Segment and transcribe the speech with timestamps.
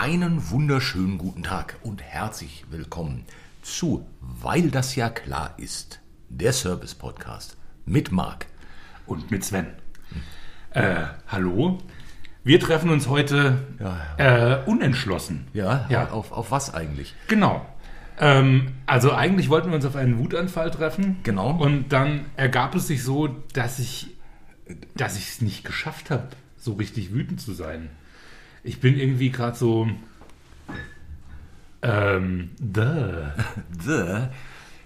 [0.00, 3.24] Einen wunderschönen guten Tag und herzlich willkommen
[3.62, 8.46] zu Weil das ja klar ist, der Service Podcast mit Marc.
[9.06, 9.66] Und mit Sven.
[10.70, 11.78] Äh, hallo.
[12.44, 13.58] Wir treffen uns heute
[14.18, 15.48] Äh, unentschlossen.
[15.52, 16.10] Ja, Ja.
[16.10, 17.16] Auf, auf was eigentlich?
[17.26, 17.66] Genau.
[18.20, 21.16] Ähm, also eigentlich wollten wir uns auf einen Wutanfall treffen.
[21.24, 21.50] Genau.
[21.50, 24.14] Und dann ergab es sich so, dass ich
[24.94, 27.90] dass ich es nicht geschafft habe, so richtig wütend zu sein.
[28.68, 29.88] Ich bin irgendwie gerade so
[31.82, 33.34] ähm, da.
[33.80, 34.28] The.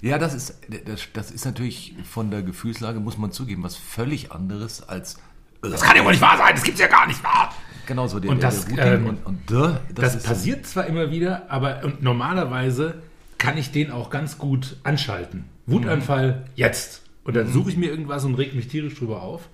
[0.07, 4.33] Ja, das ist, das, das ist natürlich von der Gefühlslage, muss man zugeben, was völlig
[4.33, 5.19] anderes als.
[5.63, 7.55] Das kann ja wohl nicht wahr sein, das gibt's ja gar nicht wahr.
[7.87, 11.11] Genau so, der, Und das, der ähm, und, und the, Das, ist- passiert zwar immer
[11.11, 13.03] wieder, aber und normalerweise
[13.39, 15.45] kann ich den auch ganz gut anschalten.
[15.67, 17.03] Wutanfall jetzt.
[17.25, 19.49] Und dann suche ich mir irgendwas und reg mich tierisch drüber auf.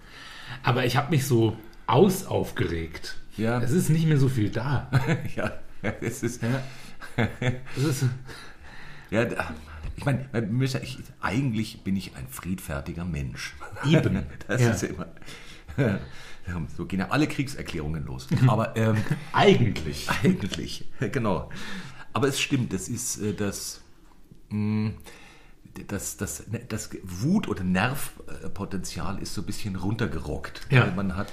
[0.63, 1.57] Aber ich habe mich so
[1.87, 3.17] ausaufgeregt.
[3.38, 3.61] Ja.
[3.62, 4.91] Es ist nicht mehr so viel da.
[5.36, 5.53] Ja,
[6.00, 6.42] es ist.
[7.77, 8.05] Es ist,
[9.11, 9.27] Ja,
[9.97, 10.28] ich meine,
[10.83, 13.55] ich, eigentlich bin ich ein friedfertiger Mensch.
[13.86, 14.27] Eben.
[14.48, 14.70] Das Ja.
[14.70, 15.06] ist immer.
[16.77, 18.27] So gehen ja alle Kriegserklärungen los.
[18.47, 18.97] Aber ähm,
[19.34, 20.08] eigentlich.
[20.25, 21.50] eigentlich, genau.
[22.14, 23.83] Aber es stimmt, das ist äh, das,
[24.48, 24.92] mh,
[25.89, 30.62] das, das, das Wut- oder Nervpotenzial ist so ein bisschen runtergerockt.
[30.70, 30.86] Ja.
[30.97, 31.28] Man hat.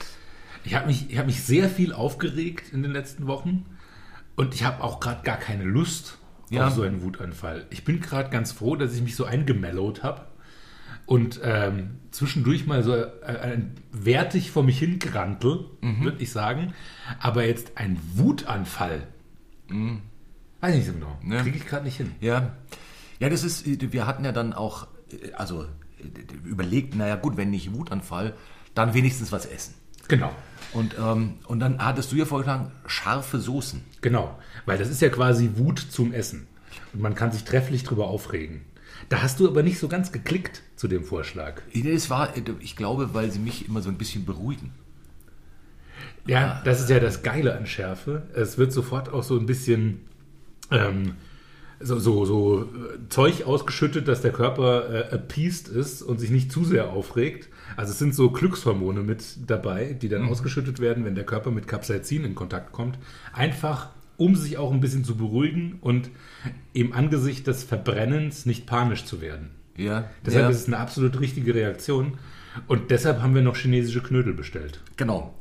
[0.66, 3.66] Ich habe mich, ich hab mich sehr viel aufgeregt in den letzten Wochen.
[4.36, 6.18] Und ich habe auch gerade gar keine Lust
[6.50, 6.68] Ja.
[6.68, 7.66] auf so einen Wutanfall.
[7.70, 10.26] Ich bin gerade ganz froh, dass ich mich so eingemellowt habe
[11.06, 13.60] und ähm, zwischendurch mal so äh,
[13.92, 16.74] wertig vor mich hingrantel, würde ich sagen.
[17.20, 19.08] Aber jetzt ein Wutanfall,
[19.70, 21.42] weiß ich nicht so genau, Ne.
[21.42, 22.12] kriege ich gerade nicht hin.
[22.22, 22.54] Ja,
[23.20, 25.68] ja, das ist, wir hatten ja dann auch, äh, also äh,
[26.44, 28.34] überlegt, naja gut, wenn nicht Wutanfall,
[28.74, 29.76] dann wenigstens was essen.
[30.08, 30.32] Genau,
[30.74, 33.84] Und, ähm, und dann hattest du ja vorgeschlagen, scharfe Soßen.
[34.02, 34.38] genau.
[34.66, 36.48] Weil das ist ja quasi Wut zum Essen.
[36.94, 38.62] Und man kann sich trefflich drüber aufregen.
[39.10, 41.62] Da hast du aber nicht so ganz geklickt zu dem Vorschlag.
[41.72, 44.72] Es war, ich glaube, weil sie mich immer so ein bisschen beruhigen.
[46.26, 48.24] Ja, das ist ja das Geile an Schärfe.
[48.34, 50.02] Es wird sofort auch so ein bisschen
[50.72, 51.14] ähm,
[51.80, 56.52] so, so, so äh, Zeug ausgeschüttet, dass der Körper äh, appeased ist und sich nicht
[56.52, 57.50] zu sehr aufregt.
[57.78, 61.68] Also es sind so Glückshormone mit dabei, die dann ausgeschüttet werden, wenn der Körper mit
[61.68, 62.98] Capsaicin in Kontakt kommt.
[63.34, 66.10] Einfach, um sich auch ein bisschen zu beruhigen und
[66.74, 69.52] im Angesicht des Verbrennens nicht panisch zu werden.
[69.78, 72.18] Ja, Deshalb ja, ist es eine absolut richtige Reaktion.
[72.68, 74.82] Und deshalb haben wir noch chinesische Knödel bestellt.
[74.98, 75.34] genau.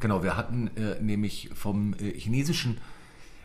[0.00, 2.78] Genau, wir hatten äh, nämlich vom äh, chinesischen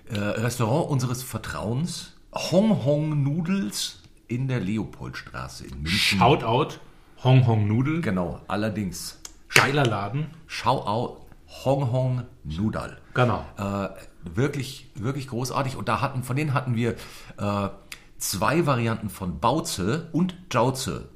[0.09, 6.19] äh, Restaurant unseres Vertrauens Hong Hong Noodles in der Leopoldstraße in München.
[6.19, 6.79] Shoutout,
[7.23, 8.01] Hong Hong Nudel.
[8.01, 9.19] Genau, allerdings
[9.53, 10.27] Geiler Laden.
[10.47, 11.21] Schau out
[11.65, 12.97] Hong Hong Noodle.
[13.13, 13.45] Genau.
[13.57, 13.89] Äh,
[14.23, 15.75] wirklich, wirklich großartig.
[15.75, 16.95] Und da hatten, von denen hatten wir
[17.37, 17.69] äh,
[18.17, 21.09] zwei Varianten von Bauze und Jauze.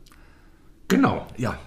[0.88, 1.28] Genau.
[1.38, 1.58] Ja,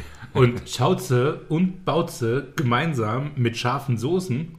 [0.32, 4.54] Und Schauze und Bauze gemeinsam mit scharfen Soßen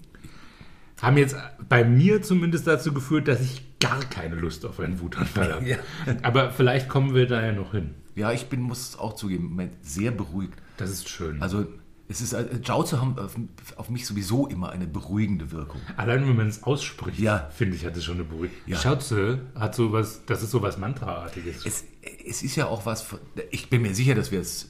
[1.01, 1.35] haben jetzt
[1.67, 5.67] bei mir zumindest dazu geführt, dass ich gar keine Lust auf einen Wutanfall habe.
[5.67, 5.77] Ja.
[6.21, 7.95] Aber vielleicht kommen wir da ja noch hin.
[8.15, 10.53] Ja, ich bin, muss es auch zugeben, im Moment sehr beruhigt.
[10.77, 11.41] Das ist schön.
[11.41, 11.65] Also
[12.07, 13.35] es ist, äh, Jauze haben auf,
[13.77, 15.81] auf mich sowieso immer eine beruhigende Wirkung.
[15.97, 17.49] Allein wenn man es ausspricht, Ja.
[17.55, 18.55] finde ich, hat es schon eine Beruhigung.
[18.65, 18.77] Ja.
[18.77, 21.65] Schauze hat sowas, das ist sowas Mantraartiges.
[21.65, 21.85] Es,
[22.25, 23.05] es ist ja auch was,
[23.51, 24.69] ich bin mir sicher, dass wir es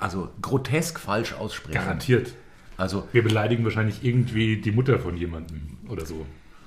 [0.00, 1.74] also grotesk falsch aussprechen.
[1.74, 2.34] Garantiert.
[2.76, 6.26] Also Wir beleidigen wahrscheinlich irgendwie die Mutter von jemandem oder so.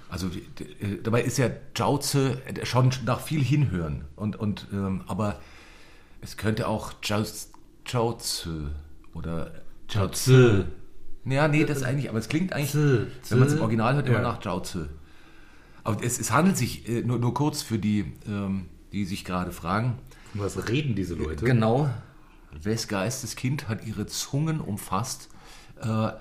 [0.09, 4.05] Also äh, dabei ist ja Jauze äh, schon nach viel hinhören.
[4.15, 5.39] Und, und, ähm, aber
[6.27, 7.53] es könnte auch Jauz-
[7.85, 8.71] Jauze
[9.13, 9.51] oder
[9.89, 10.67] Schauze.
[11.23, 14.07] Ja, nee, das eigentlich, aber es klingt eigentlich, Z, wenn man es im Original hört,
[14.07, 14.23] immer ja.
[14.23, 14.89] nach Jauze.
[15.85, 19.51] Aber es, es handelt sich, äh, nur, nur kurz für die, ähm, die sich gerade
[19.53, 19.99] fragen,
[20.33, 21.45] Von was reden diese Leute?
[21.45, 21.89] Genau.
[22.51, 25.29] Wes Geistes Kind hat ihre Zungen umfasst.
[25.81, 26.11] Äh,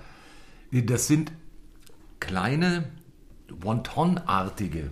[0.82, 1.32] das sind
[2.20, 2.88] kleine
[3.48, 4.90] Wonton-artige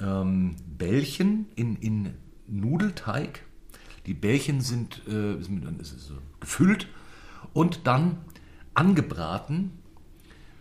[0.00, 2.14] ähm, Bällchen in, in
[2.48, 3.44] Nudelteig.
[4.06, 6.88] Die Bällchen sind, äh, sind mit- ist so gefüllt
[7.52, 8.18] und dann
[8.74, 9.72] angebraten,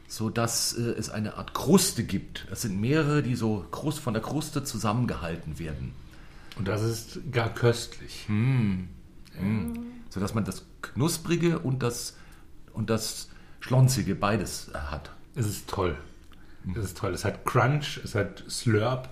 [0.07, 2.47] sodass äh, es eine Art Kruste gibt.
[2.51, 5.93] Es sind mehrere, die so Krust, von der Kruste zusammengehalten werden.
[6.57, 8.25] Und das ist gar köstlich.
[10.09, 12.17] sodass man das Knusprige und das,
[12.73, 13.29] und das
[13.61, 15.11] Schlonzige beides äh, hat.
[15.35, 15.95] Es ist toll.
[16.75, 17.13] Es ist toll.
[17.13, 19.07] Es hat Crunch, es hat Slurp,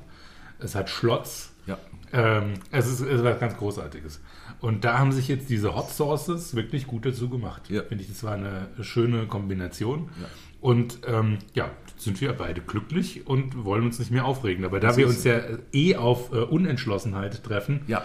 [0.59, 1.51] es hat Schlotz.
[1.67, 1.77] Ja.
[2.13, 4.21] Ähm, es, ist, es ist was ganz Großartiges.
[4.59, 7.69] Und da haben sich jetzt diese Hot Sauces wirklich gut dazu gemacht.
[7.69, 7.83] Ja.
[7.83, 10.09] Finde ich, das war eine schöne Kombination.
[10.19, 10.27] Ja.
[10.61, 14.65] Und ähm, ja, sind wir beide glücklich und wollen uns nicht mehr aufregen.
[14.65, 18.03] Aber da Das wir uns ja äh, eh auf äh, Unentschlossenheit treffen, Ja,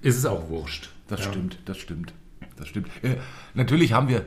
[0.00, 0.90] ist es auch wurscht.
[1.08, 1.30] das ja.
[1.30, 2.14] stimmt, das stimmt.
[2.56, 2.88] Das stimmt.
[3.02, 3.16] Äh,
[3.54, 4.24] natürlich haben wir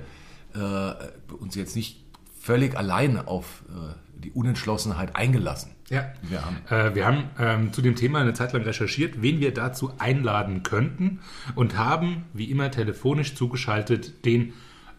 [0.53, 2.03] äh, uns jetzt nicht
[2.39, 5.71] völlig allein auf äh, die Unentschlossenheit eingelassen.
[5.89, 6.11] Ja.
[6.23, 9.53] Wir haben Äh, wir haben ähm, zu dem Thema eine Zeit lang recherchiert, wen wir
[9.53, 11.19] dazu einladen könnten
[11.53, 14.53] und haben, wie immer telefonisch zugeschaltet, den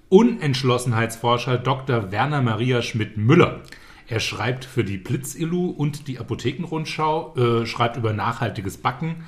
[0.09, 2.13] Unentschlossenheitsforscher Dr.
[2.13, 3.63] Werner Maria Schmidt-Müller.
[4.09, 9.25] Er schreibt für die Blitzilu und die Apothekenrundschau, äh, schreibt über nachhaltiges Backen,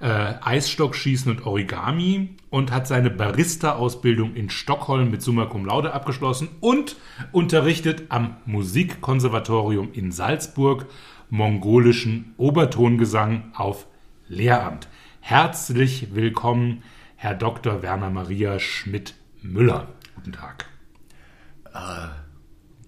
[0.00, 6.48] äh, Eisstockschießen und Origami und hat seine Barista-Ausbildung in Stockholm mit Summa Cum Laude abgeschlossen
[6.60, 6.96] und
[7.32, 10.86] unterrichtet am Musikkonservatorium in Salzburg
[11.28, 13.86] mongolischen Obertongesang auf
[14.26, 14.88] Lehramt.
[15.20, 16.82] Herzlich willkommen,
[17.16, 17.82] Herr Dr.
[17.82, 19.88] Werner Maria Schmidt-Müller.
[20.16, 20.66] Guten Tag.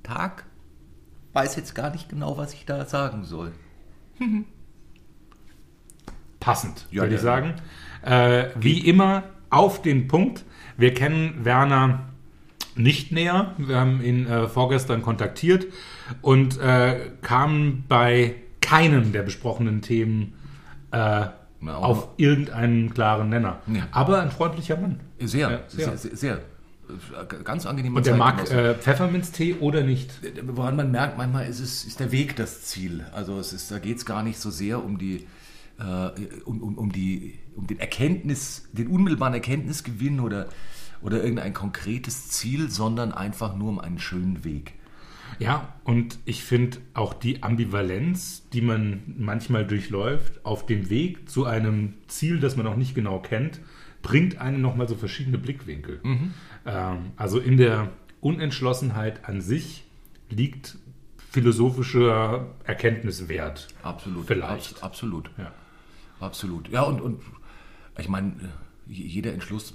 [0.03, 0.45] Tag.
[1.33, 3.53] Weiß jetzt gar nicht genau, was ich da sagen soll.
[6.43, 7.17] Passend, Ja, würde ja.
[7.17, 7.55] ich sagen.
[8.05, 10.45] Äh, wie immer auf den Punkt.
[10.77, 12.01] Wir kennen Werner
[12.75, 13.55] nicht näher.
[13.59, 15.67] Wir haben ihn äh, vorgestern kontaktiert
[16.21, 20.35] und äh, kamen bei keinem der besprochenen Themen
[20.91, 21.27] äh,
[21.67, 23.61] auf irgendeinen klaren Nenner.
[23.67, 23.87] Ja.
[23.93, 25.01] Aber ein freundlicher Mann.
[25.21, 26.17] Sehr, sehr, sehr.
[26.17, 26.35] sehr.
[26.35, 27.95] Äh, Ganz angenehm.
[27.95, 30.11] Und der mag äh, Pfefferminztee oder nicht?
[30.43, 33.05] woran man merkt, manchmal ist es ist der Weg das Ziel.
[33.13, 35.27] Also es ist, da geht es gar nicht so sehr um die
[36.45, 40.49] um, um, um die um den Erkenntnis, den unmittelbaren Erkenntnisgewinn oder
[41.03, 44.75] oder irgendein konkretes Ziel, sondern einfach nur um einen schönen Weg.
[45.39, 51.45] Ja, und ich finde auch die Ambivalenz, die man manchmal durchläuft, auf dem Weg zu
[51.45, 53.61] einem Ziel, das man noch nicht genau kennt,
[54.03, 56.01] bringt einen nochmal so verschiedene Blickwinkel.
[56.67, 57.91] Ähm, also in der
[58.21, 59.85] Unentschlossenheit an sich
[60.29, 60.77] liegt
[61.31, 63.69] philosophischer Erkenntniswert.
[63.83, 64.27] Absolut.
[64.27, 64.75] Vielleicht.
[64.75, 65.31] Abs absolut.
[65.39, 65.53] Ja.
[66.23, 66.69] Absolut.
[66.69, 67.21] Ja, und, und
[67.99, 68.35] ich meine,
[68.87, 69.75] jeder Entschluss,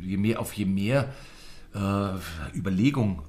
[0.00, 1.12] je mehr auf je mehr
[1.74, 3.22] äh, Überlegung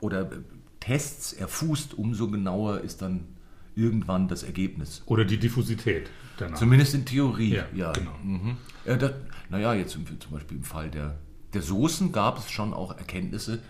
[0.00, 0.36] oder äh,
[0.80, 3.26] Tests er fußt, umso genauer ist dann
[3.74, 5.02] irgendwann das Ergebnis.
[5.06, 6.58] Oder die Diffusität danach.
[6.58, 7.92] Zumindest in Theorie, Ja, ja.
[7.92, 8.16] genau.
[8.22, 8.56] Mhm.
[8.84, 9.12] ja das,
[9.48, 11.18] naja, jetzt im, zum Beispiel im Fall der,
[11.54, 13.60] der Soßen gab es schon auch Erkenntnisse,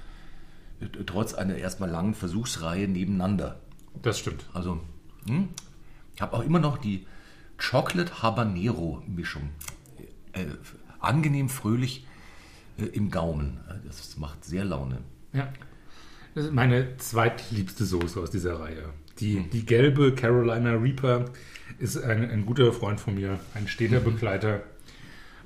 [0.81, 3.61] äh, trotz einer erstmal langen Versuchsreihe nebeneinander.
[4.03, 4.45] das stimmt.
[4.53, 4.81] Also,
[5.29, 5.51] hm?
[6.15, 7.07] ich habe auch immer noch die
[7.71, 9.51] Chocolate Habanero Mischung.
[10.33, 10.47] Äh,
[11.01, 12.07] angenehm fröhlich
[12.79, 13.61] äh, im Gaumen.
[13.69, 14.99] Äh, Das macht sehr Laune.
[15.33, 15.53] Ja.
[16.35, 18.91] Das ist meine zweitliebste Soße aus dieser Reihe.
[19.21, 21.27] Die, die gelbe Carolina Reaper
[21.79, 24.63] ist ein, ein guter Freund von mir, ein steter Begleiter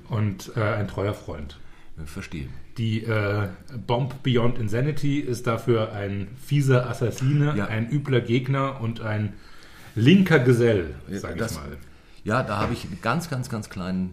[0.09, 1.59] und äh, ein treuer Freund.
[2.01, 2.47] Äh, Verstehe.
[2.79, 3.49] Die äh,
[3.85, 7.65] Bomb Beyond Insanity ist dafür ein fieser Assassine, Ja.
[7.67, 9.33] ein übler Gegner und ein
[9.95, 11.77] linker Gesell, sag ich das, mal.
[12.23, 14.11] Ja, da habe ich einen ganz, ganz, ganz kleinen,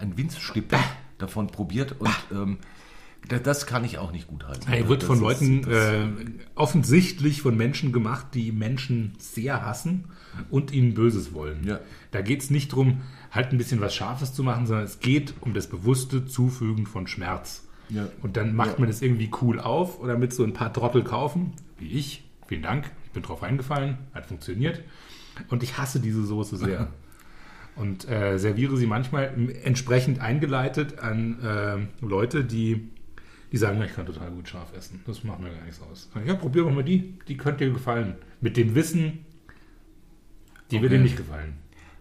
[0.00, 0.78] ein Winzstippel
[1.18, 2.58] davon probiert und ähm,
[3.28, 4.72] das, das kann ich auch nicht gut halten.
[4.72, 6.06] Er wird Das von ist- Leuten das- äh,
[6.54, 10.04] offensichtlich von Menschen gemacht, die Menschen sehr hassen
[10.50, 11.64] und ihnen Böses wollen.
[11.66, 11.80] Ja.
[12.12, 15.34] Da geht es nicht darum, halt ein bisschen was Scharfes zu machen, sondern es geht
[15.40, 17.66] um das bewusste Zufügen von Schmerz.
[17.88, 18.06] Ja.
[18.22, 18.78] Und dann macht Ja.
[18.78, 22.24] man das irgendwie cool auf oder mit so ein paar Trottel kaufen, wie ich.
[22.46, 24.82] Vielen Dank, ich bin drauf eingefallen, hat funktioniert.
[25.48, 26.88] Und ich hasse diese Soße sehr.
[27.76, 29.32] Und äh, serviere sie manchmal
[29.64, 32.90] entsprechend eingeleitet an äh, Leute, die,
[33.52, 35.00] die sagen, "Ja, ich kann total gut scharf essen.
[35.06, 36.10] Das macht mir gar nichts aus.
[36.26, 37.14] Ja, probier doch mal die.
[37.28, 38.16] Die könnte dir gefallen.
[38.40, 39.24] Mit dem Wissen,
[40.70, 40.98] die wird Okay.
[40.98, 41.54] dir nicht gefallen.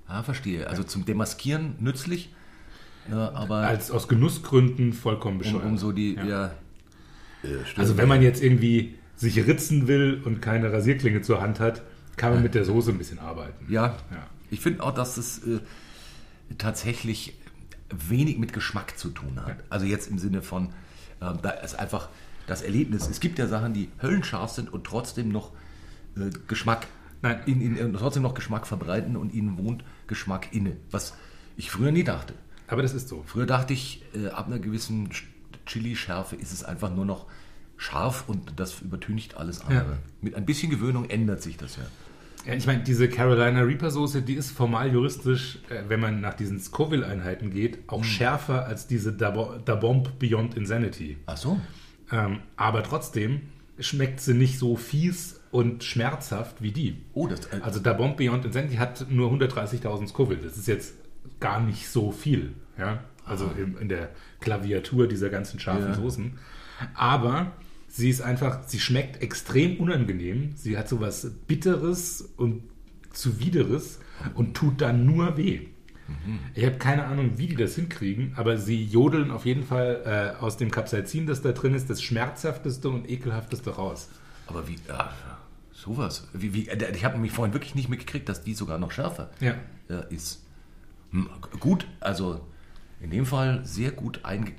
[0.07, 0.67] Ah, verstehe.
[0.67, 2.33] Also zum Demaskieren nützlich,
[3.09, 5.65] ja, aber Als aus Genussgründen vollkommen um, bescheuert.
[5.65, 6.25] um so die, Ja.
[6.25, 6.45] ja.
[7.43, 7.57] Äh.
[7.77, 11.83] Also wenn man jetzt irgendwie sich ritzen will und keine Rasierklinge zur Hand hat,
[12.17, 13.71] kann man mit der Soße ein bisschen arbeiten.
[13.71, 14.27] Ja, Ja.
[14.49, 15.59] Ich finde auch, dass es äh,
[16.57, 17.35] tatsächlich
[17.89, 19.57] wenig mit Geschmack zu tun hat.
[19.69, 20.67] Also jetzt im Sinne von,
[21.21, 22.09] äh, da ist einfach
[22.47, 23.07] das Erlebnis.
[23.07, 25.51] Es gibt ja Sachen, die höllenscharf sind und trotzdem noch
[26.15, 26.87] äh, Geschmack,
[27.21, 27.41] Nein.
[27.45, 30.77] In, in, äh, trotzdem noch Geschmack verbreiten und ihnen wohnt Geschmack inne.
[30.91, 31.13] Was
[31.57, 32.33] ich früher nie dachte.
[32.67, 33.23] Aber das ist so.
[33.25, 35.09] Früher dachte ich, äh, ab einer gewissen
[35.65, 37.25] Chili-Schärfe ist es einfach nur noch
[37.77, 39.91] scharf und das übertüncht alles andere.
[39.91, 39.97] Ja.
[40.21, 41.83] Mit ein bisschen Gewöhnung ändert sich das ja.
[42.45, 46.33] Ja, ich meine, diese Carolina Reaper Soße, die ist formal juristisch, äh, wenn man nach
[46.35, 51.17] diesen Scoville-Einheiten geht, auch schärfer als diese Da, Bo- da Bomb Beyond Insanity.
[51.25, 51.59] Ach so.
[52.11, 53.41] Ähm, aber trotzdem
[53.79, 57.01] schmeckt sie nicht so fies und schmerzhaft wie die.
[57.13, 60.39] Oh, das, äh, Also Da Bomb Beyond Insanity hat nur 130.000 Scoville.
[60.41, 60.95] Das ist jetzt
[61.39, 62.53] gar nicht so viel.
[62.77, 63.03] Ja?
[63.25, 65.93] Also in, in der Klaviatur dieser ganzen scharfen Ja.
[65.95, 66.37] Soßen.
[66.95, 67.51] Aber
[67.89, 70.53] sie ist einfach, sie schmeckt extrem unangenehm.
[70.55, 72.63] Sie hat sowas Bitteres und
[73.11, 73.99] Zuwideres
[74.35, 75.67] und tut dann nur weh.
[76.55, 80.43] Ich habe keine Ahnung, wie die das hinkriegen, aber sie jodeln auf jeden Fall äh,
[80.43, 84.09] aus dem Capsaicin, das da drin ist, das schmerzhafteste und ekelhafteste raus.
[84.47, 85.13] aber wie, ja,
[85.71, 86.27] sowas.
[86.33, 89.29] Wie, wie, äh, ich habe nämlich vorhin wirklich nicht mitgekriegt, dass die sogar noch schärfer
[89.39, 89.53] Ja.
[89.87, 90.43] äh, ist.
[91.11, 91.29] Hm,
[91.59, 92.41] gut, also
[93.01, 94.53] in dem Fall sehr gut einge, äh,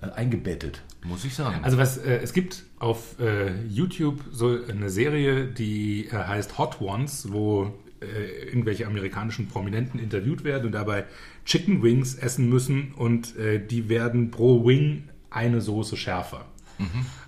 [0.00, 1.64] eingebettet, muss ich sagen.
[1.64, 6.80] Also was äh, es gibt auf äh, YouTube so eine Serie, die äh, heißt Hot
[6.80, 11.04] Ones, wo äh, irgendwelche amerikanischen Prominenten interviewt werden und dabei
[11.44, 16.46] Chicken Wings essen müssen und äh, die werden pro Wing eine Soße schärfer.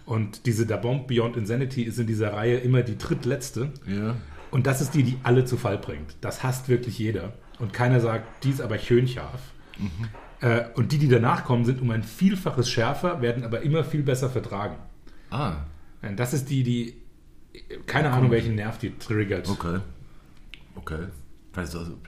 [0.04, 3.72] Und diese Da Bomb Beyond Insanity ist in dieser Reihe immer die drittletzte.
[3.86, 4.16] ja.
[4.50, 6.16] Und das ist die, die alle zu Fall bringt.
[6.22, 7.34] Das hasst wirklich jeder.
[7.58, 9.42] Und keiner sagt, die ist aber schön scharf.
[10.40, 14.02] Äh, und die, die danach kommen, sind um ein Vielfaches schärfer, werden aber immer viel
[14.02, 14.76] besser vertragen.
[15.30, 15.56] Ah,
[16.02, 16.94] Ja, Das ist die, die,
[17.86, 19.48] keine Ahnung, welchen Nerv die triggert.
[19.48, 19.80] okay.
[20.76, 21.06] Okay.
[21.52, 21.98] Vielleicht ist also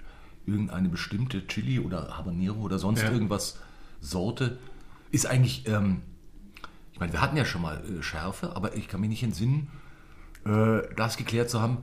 [0.47, 3.11] irgendeine bestimmte Chili oder Habanero oder sonst Ja.
[3.11, 3.59] irgendwas
[4.01, 4.59] Sorte.
[5.11, 6.03] Ist eigentlich, ähm,
[6.93, 9.69] ich meine, wir hatten ja schon mal äh, Schärfe, aber ich kann mich nicht entsinnen,
[10.47, 11.79] äh, das geklärt zu haben.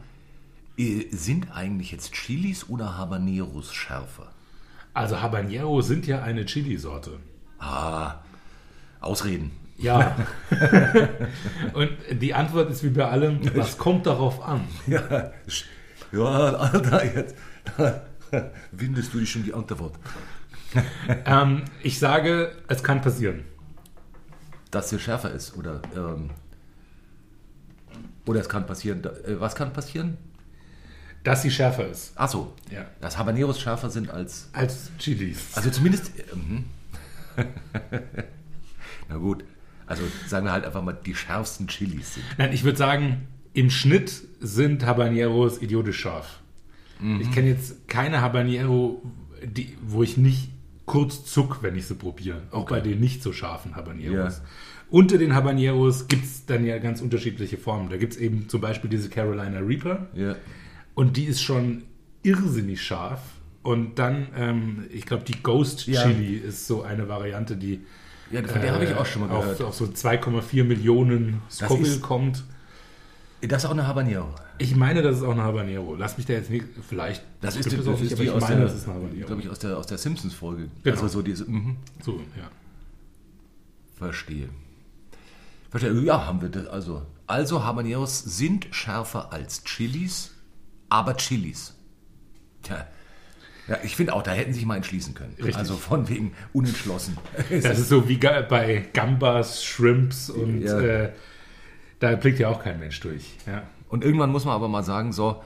[0.78, 4.32] Äh, sind eigentlich jetzt Chilis oder Habaneros schärfer?
[4.98, 7.20] Also Habanero sind ja eine Chili-Sorte.
[7.60, 8.16] Ah,
[9.00, 9.52] Ausreden.
[9.78, 10.16] Ja.
[11.74, 14.68] Und die Antwort ist wie bei allem, was kommt darauf an?
[14.88, 15.32] Ja,
[16.12, 17.36] ja Alter, jetzt
[17.78, 18.02] da
[18.72, 19.94] windest du dich schon die Antwort.
[21.26, 23.44] Ähm, ich sage, es kann passieren.
[24.72, 26.32] Dass sie schärfer ist oder ähm,
[28.26, 29.04] oder es kann passieren.
[29.04, 30.18] Äh, was kann passieren?
[31.28, 32.14] Dass sie schärfer ist.
[32.16, 32.86] Ach so, Ja.
[33.02, 35.56] dass Habaneros schärfer sind als Als Chilis.
[35.56, 36.12] also zumindest.
[36.18, 36.66] äh, mhm.
[39.10, 39.44] Na gut,
[39.86, 42.26] also sagen wir halt einfach mal die schärfsten Chilis sind.
[42.38, 46.40] Nein, ich würde sagen, im Schnitt sind Habaneros idiotisch scharf.
[47.20, 49.04] Ich kenne jetzt keine Habanero,
[49.44, 50.50] die, wo ich nicht
[50.88, 52.42] kurz zuck, wenn ich sie probiere.
[52.52, 52.74] Auch Okay.
[52.76, 54.38] bei den nicht so scharfen Habaneros.
[54.38, 54.44] Ja.
[54.90, 57.90] Unter den Habaneros gibt es dann ja ganz unterschiedliche Formen.
[57.90, 60.08] Da gibt es eben zum Beispiel diese Carolina Reaper.
[60.16, 60.36] Ja.
[60.98, 61.84] Und die ist schon
[62.24, 63.22] irrsinnig scharf.
[63.62, 66.02] Und dann, ähm, ich glaube, die Ghost Ja.
[66.02, 67.82] Chili ist so eine Variante, die
[68.32, 69.62] Ja, von der habe ich auch schon mal auf, gehört.
[69.62, 72.44] auf so 2,4 Millionen Scoville kommt.
[73.42, 74.34] Das ist auch eine Habanero.
[74.58, 75.94] Ich meine, das ist auch eine Habanero.
[75.96, 77.24] Lass mich da jetzt nicht, vielleicht.
[77.42, 79.28] Das ist, die, es auch das nicht, die aus meine, der, das ist eine Habanero.
[79.28, 80.70] glaube ich, aus der, aus der Simpsons-Folge.
[80.82, 80.96] Genau.
[80.96, 81.78] Also so diese, mhm.
[82.04, 82.50] So, ja.
[83.98, 84.50] Verstehe.
[85.70, 85.94] Verstehe.
[86.02, 86.66] Ja, haben wir das.
[86.66, 90.32] Also, also Habaneros sind schärfer als Chilis,
[90.90, 91.76] aber Chilis.
[92.64, 92.88] Tja.
[93.68, 95.34] Ja, ich finde auch, da hätten sie sich mal entschließen können.
[95.38, 95.58] Richtig.
[95.58, 97.18] Also von wegen unentschlossen.
[97.50, 100.80] Das ist so wie bei Gambas, Shrimps und Ja.
[100.80, 101.12] äh,
[102.00, 103.36] da blickt ja auch kein Mensch durch.
[103.46, 103.64] Ja.
[103.90, 105.44] Und irgendwann muss man aber mal sagen, so,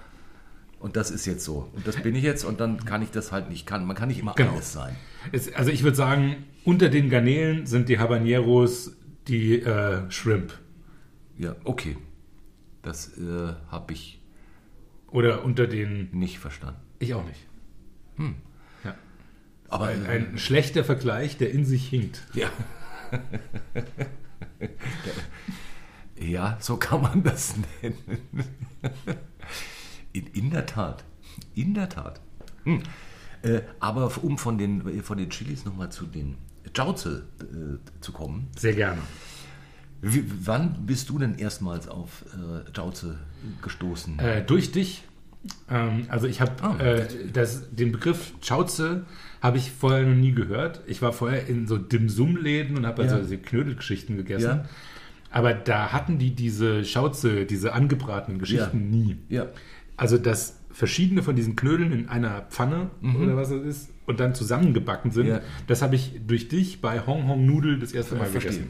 [0.79, 1.69] und das ist jetzt so.
[1.73, 3.65] Und das bin ich jetzt und dann kann ich das halt nicht.
[3.65, 4.53] Kann, man kann nicht immer Genau.
[4.53, 4.95] alles sein.
[5.31, 8.91] Es, also ich würde sagen, unter den Garnelen sind die Habaneros
[9.27, 10.53] die äh, Shrimp.
[11.37, 11.97] Ja, okay.
[12.83, 14.20] Das äh, habe ich
[15.11, 16.09] Oder unter den.
[16.11, 16.79] nicht verstanden.
[16.99, 17.47] Ich auch nicht.
[18.83, 18.95] Ja.
[19.69, 22.21] Aber Ein, äh, ein schlechter Vergleich, der in sich hinkt.
[22.33, 22.49] Ja.
[26.19, 27.97] ja, so kann man das nennen.
[30.13, 31.05] In, in der Tat.
[31.55, 32.19] In der Tat.
[32.65, 32.83] Hm.
[33.43, 36.37] Äh, aber um von den, von den Chilis nochmal zu den
[36.75, 38.49] Jauze äh, zu kommen.
[38.57, 39.01] Sehr gerne.
[40.01, 43.19] Wie, wann bist du denn erstmals auf äh, Jauze
[43.61, 44.17] gestoßen?
[44.19, 45.03] Äh, durch dich.
[45.69, 46.77] Ähm, also ich habe Ah.
[46.79, 49.05] äh, das- den Begriff Chauze
[49.41, 50.81] habe ich vorher noch nie gehört.
[50.87, 53.21] Ich war vorher in so Dim-Sum-Läden und habe also Ja.
[53.21, 54.45] diese Knödelgeschichten gegessen.
[54.47, 54.65] Ja.
[55.31, 59.17] Aber da hatten die diese Chauze, diese angebratenen Geschichten nie.
[59.29, 59.47] ja.
[59.97, 64.33] Also dass verschiedene von diesen Knödeln in einer Pfanne oder was es ist und dann
[64.33, 65.31] zusammengebacken sind, Mhm.
[65.33, 65.41] Ja.
[65.67, 68.51] das habe ich durch dich bei Hong Hong Nudel das erste Mal verstehe.
[68.51, 68.69] gegessen.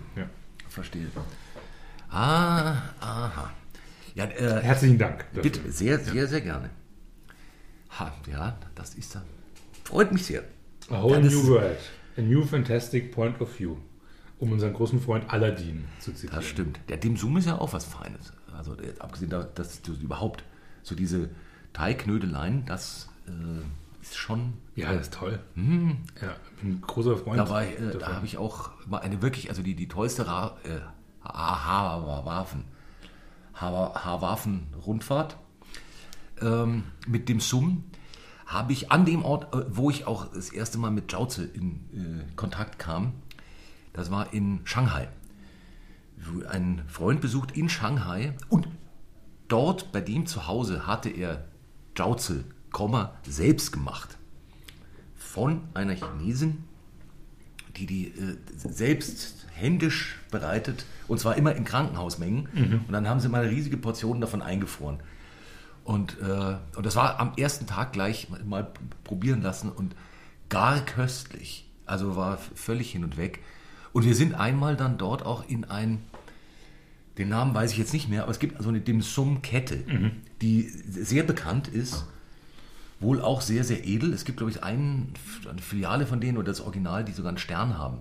[0.71, 1.07] Verstehe.
[2.09, 3.51] Ah, aha.
[4.15, 5.25] Ja, äh, Herzlichen Dank.
[5.33, 5.43] dafür.
[5.43, 6.69] Bitte, sehr, sehr, sehr gerne.
[7.99, 9.23] Ha, ja, das ist dann.
[9.83, 10.43] Freut mich sehr.
[10.89, 11.77] A whole das- new world.
[12.17, 13.77] A new fantastic point of view.
[14.39, 16.35] Um unseren großen Freund Aladdin zu zitieren.
[16.35, 16.79] Das stimmt.
[16.89, 18.33] Der Dim Sum ist ja auch was Feines.
[18.57, 20.43] Also jetzt abgesehen davon, dass du überhaupt
[20.83, 21.29] so diese
[21.73, 23.31] Teigknödeleien, das äh,
[24.01, 24.53] ist schon.
[24.75, 25.39] Ja, das ist toll.
[26.21, 27.39] Ja, bin ein großer Freund.
[27.39, 30.27] Da, war ich, äh, da habe ich auch mal eine wirklich, also die, die tollste
[30.27, 30.79] Ra äh,
[31.23, 32.65] Aha-Waffen
[33.53, 35.37] Haarwaffen-Rundfahrt
[36.41, 37.83] ähm, mit dem Sum
[38.45, 41.79] habe ich an dem Ort, äh, wo ich auch das erste Mal mit Jauze in
[41.93, 43.13] äh, Kontakt kam,
[43.93, 45.07] das war in Shanghai.
[46.49, 48.67] Ein Freund besucht in Shanghai und
[49.47, 51.45] dort bei dem zu Hause hatte er
[51.95, 52.45] Jauze,
[53.27, 54.17] selbst gemacht.
[55.15, 56.63] Von einer Chinesin,
[57.77, 62.49] die die äh, selbst händisch bereitet und zwar immer in Krankenhausmengen.
[62.53, 62.81] Mhm.
[62.87, 64.99] Und dann haben sie mal riesige Portionen davon eingefroren.
[65.83, 68.71] Und, äh, und das war am ersten Tag gleich mal
[69.03, 69.95] probieren lassen und
[70.49, 71.67] gar köstlich.
[71.85, 73.39] Also war völlig hin und weg.
[73.93, 76.03] Und wir sind einmal dann dort auch in ein,
[77.17, 80.11] den Namen weiß ich jetzt nicht mehr, aber es gibt so eine Dim Sum-Kette, mhm.
[80.41, 82.05] die sehr bekannt ist,
[83.01, 84.13] wohl auch sehr, sehr edel.
[84.13, 85.13] Es gibt, glaube ich, einen,
[85.49, 87.99] eine Filiale von denen oder das Original, die sogar einen Stern haben,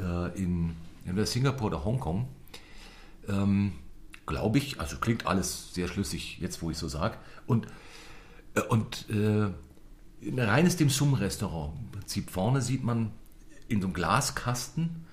[0.00, 2.28] äh, in, in Singapur oder Hongkong.
[3.28, 3.72] Ähm,
[4.26, 7.16] glaube ich, also klingt alles sehr schlüssig, jetzt wo ich so sage.
[7.46, 7.66] Und,
[8.54, 9.48] äh, und äh,
[10.26, 11.74] ein reines Dim Sum-Restaurant.
[11.78, 13.12] Im Prinzip vorne sieht man
[13.68, 15.04] in so einem Glaskasten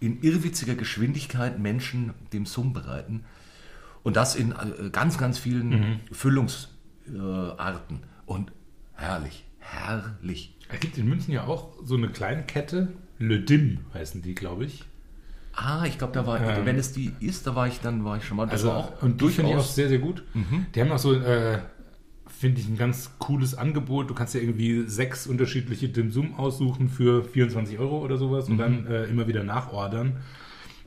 [0.00, 3.24] in irrwitziger Geschwindigkeit Menschen dem Sum bereiten.
[4.02, 6.00] Und das in äh, ganz, ganz vielen mhm.
[6.10, 8.00] Füllungsarten.
[8.26, 8.52] Und
[8.94, 10.54] herrlich, herrlich.
[10.72, 12.88] Es gibt in München ja auch so eine kleine Kette,
[13.18, 14.84] Le Dim heißen die, glaube ich.
[15.54, 18.16] Ah, ich glaube, da war, ähm, wenn es die ist, da war ich dann, war
[18.16, 18.46] ich schon mal.
[18.46, 20.24] Das also, war auch und die finde ich auch sehr, sehr gut.
[20.34, 20.66] Mhm.
[20.74, 21.58] Die haben auch so, äh,
[22.26, 24.08] finde ich, ein ganz cooles Angebot.
[24.08, 28.52] Du kannst ja irgendwie sechs unterschiedliche Dim Sum aussuchen für 24 Euro oder sowas mhm.
[28.52, 30.16] und dann äh, immer wieder nachordern.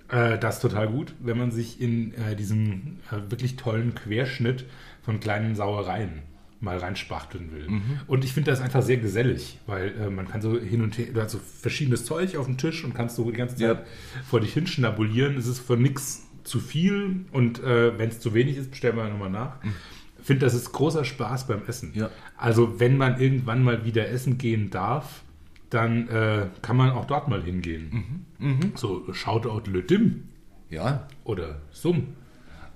[0.09, 4.65] Äh, das ist total gut, wenn man sich in äh, diesem äh, wirklich tollen Querschnitt
[5.03, 6.23] von kleinen Sauereien
[6.65, 7.69] mal reinspachteln will.
[7.69, 7.99] Mhm.
[8.07, 11.07] Und ich finde das einfach sehr gesellig, weil äh, man kann so hin und her,
[11.13, 13.83] du hast so verschiedenes Zeug auf dem Tisch und kannst so die ganze Zeit ja.
[14.29, 15.37] vor dich hin schnabulieren.
[15.37, 19.07] Es ist für nichts zu viel und äh, wenn es zu wenig ist, bestellen wir
[19.07, 19.63] nochmal nach.
[19.63, 19.73] Mhm.
[20.19, 21.91] Ich finde, das ist großer Spaß beim Essen.
[21.93, 22.09] Ja.
[22.35, 25.21] Also wenn man irgendwann mal wieder essen gehen darf,
[25.69, 28.25] dann äh, kann man auch dort mal hingehen.
[28.39, 28.47] Mhm.
[28.47, 28.71] Mhm.
[28.75, 30.23] So Shoutout Le Dim.
[30.69, 31.07] Ja.
[31.23, 32.07] Oder Sum.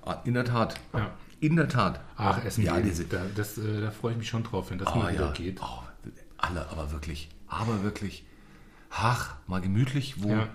[0.04, 0.80] Ah, in der Tat.
[0.94, 1.12] Ja.
[1.40, 2.02] In der Tat.
[2.18, 4.90] Ach, Essen ja, diese, da, das, äh, da freue ich mich schon drauf, wenn das
[4.94, 5.32] oh, mal wieder ja.
[5.32, 5.62] geht.
[5.62, 5.84] Oh,
[6.38, 8.26] alle, aber wirklich, aber wirklich,
[8.90, 10.50] ach, mal gemütlich wo ja.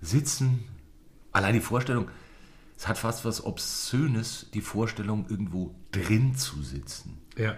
[0.00, 0.64] sitzen.
[1.32, 2.08] Allein die Vorstellung,
[2.76, 7.18] es hat fast was Obszönes, die Vorstellung, irgendwo drin zu sitzen.
[7.36, 7.56] Ja.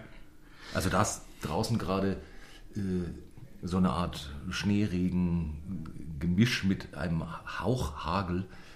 [0.75, 2.21] Also da ist draußen gerade
[2.75, 2.81] äh,
[3.62, 7.25] so eine Art Schneeregen, Gemisch mit einem
[7.61, 8.67] Hauchhagel äh,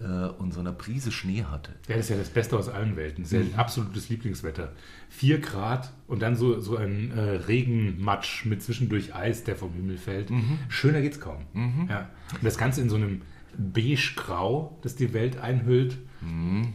[0.00, 1.72] und so einer Prise Schnee hatte.
[1.88, 3.22] Ja, das ist ja das Beste aus allen Welten.
[3.22, 3.58] Das ist ja ein mhm.
[3.58, 4.72] absolutes Lieblingswetter.
[5.08, 9.96] Vier Grad und dann so, so ein äh, Regenmatsch mit zwischendurch Eis, der vom Himmel
[9.96, 10.30] fällt.
[10.30, 10.58] Mhm.
[10.68, 11.44] Schöner geht's kaum.
[11.52, 11.86] Mhm.
[11.88, 12.10] Ja.
[12.32, 13.22] Und das Ganze in so einem
[13.56, 15.96] beige-grau, das die Welt einhüllt.
[16.20, 16.74] Mhm.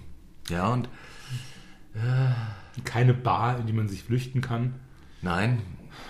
[0.50, 0.88] Ja, und
[1.94, 4.76] äh, keine Bar, in die man sich flüchten kann.
[5.22, 5.62] Nein,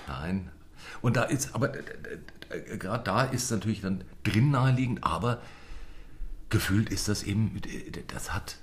[0.07, 0.49] nein.
[1.01, 1.81] Und da ist, aber äh,
[2.49, 5.41] äh, gerade da ist natürlich dann drin naheliegend, aber
[6.49, 7.51] gefühlt ist das eben,
[8.07, 8.57] das hat,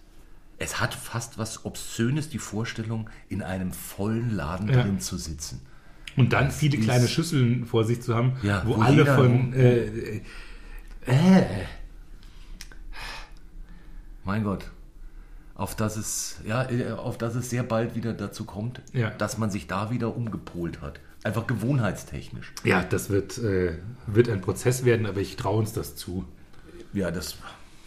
[0.59, 4.83] es hat fast was Obszönes, die Vorstellung, in einem vollen Laden ja.
[4.83, 5.61] drin zu sitzen.
[6.16, 9.53] Und dann das viele kleine Schüsseln vor sich zu haben, ja, wo, wo, alle von.
[9.53, 10.22] Äh,
[11.07, 11.44] äh,
[14.25, 14.70] mein Gott.
[15.55, 19.11] Auf das es, ja, äh, auf das es sehr bald wieder dazu kommt, ja.
[19.11, 21.01] dass man sich da wieder umgepolt hat.
[21.22, 22.53] Einfach gewohnheitstechnisch.
[22.62, 26.25] Ja, das wird, äh, wird ein Prozess werden, aber ich traue uns das zu.
[26.92, 27.37] Ja, das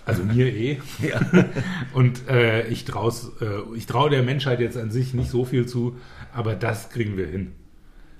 [0.10, 0.80] also mir eh.
[1.02, 1.22] Ja.
[1.94, 5.96] Und äh, ich traue äh, trau der Menschheit jetzt an sich nicht so viel zu,
[6.34, 7.54] aber das kriegen wir hin.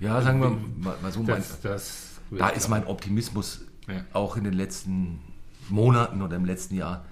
[0.00, 1.22] Ja, sagen wir mal, mal so.
[1.22, 4.04] Das, das da ist mein Optimismus ja.
[4.12, 5.20] auch in den letzten
[5.68, 7.04] Monaten oder im letzten Jahr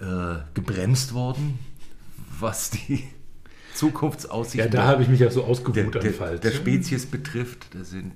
[0.00, 1.58] äh, gebremst worden,
[2.38, 3.04] was die
[3.74, 7.74] Zukunftsaussichten ja, da habe ich mich ja so ausgeruht der, der, der Spezies betrifft.
[7.74, 8.14] Da sind,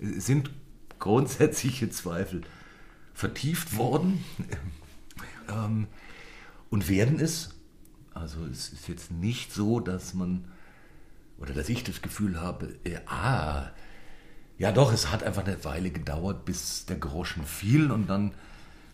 [0.00, 0.50] äh, sind
[0.98, 2.42] grundsätzliche Zweifel
[3.18, 4.24] vertieft worden
[5.48, 5.88] ähm,
[6.70, 7.50] und werden es.
[8.14, 10.44] Also es ist jetzt nicht so, dass man
[11.36, 13.70] oder dass ich das Gefühl habe, äh, ah,
[14.56, 18.34] ja doch, es hat einfach eine Weile gedauert, bis der Groschen fiel und dann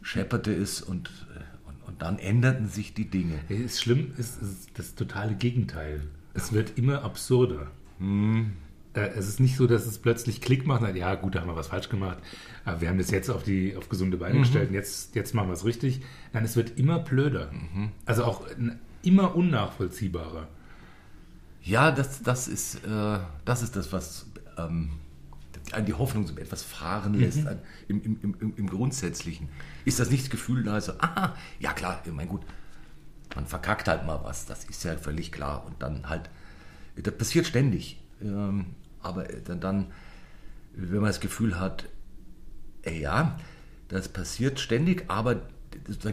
[0.00, 3.38] schepperte es und, äh, und, und dann änderten sich die Dinge.
[3.50, 6.00] Es ist schlimm, es ist das totale Gegenteil.
[6.32, 7.70] Es wird immer absurder.
[7.98, 8.54] Hm.
[8.94, 11.56] Äh, es ist nicht so, dass es plötzlich Klick macht, ja gut, da haben wir
[11.56, 12.18] was falsch gemacht,
[12.64, 14.42] aber wir haben das jetzt auf die auf gesunde Beine mhm.
[14.42, 16.00] gestellt und jetzt, jetzt machen wir es richtig.
[16.32, 17.50] Nein, es wird immer blöder.
[17.52, 17.90] Mhm.
[18.06, 18.46] Also auch
[19.02, 20.48] immer unnachvollziehbarer.
[21.62, 24.26] Ja, das, das, ist, äh, das ist das, was
[24.58, 24.90] ähm,
[25.86, 27.48] die Hoffnung so etwas fahren lässt mhm.
[27.48, 29.48] an, im, im, im, im, Grundsätzlichen.
[29.84, 32.42] Ist das nicht das Gefühl da, so, ah, ja klar, ich mein gut,
[33.34, 35.64] man verkackt halt mal was, das ist ja völlig klar.
[35.66, 36.30] Und dann halt,
[36.96, 37.98] das passiert ständig.
[38.22, 38.66] Ähm,
[39.04, 39.86] aber dann, dann,
[40.74, 41.88] wenn man das Gefühl hat,
[42.82, 43.38] ey, ja,
[43.88, 45.42] das passiert ständig, aber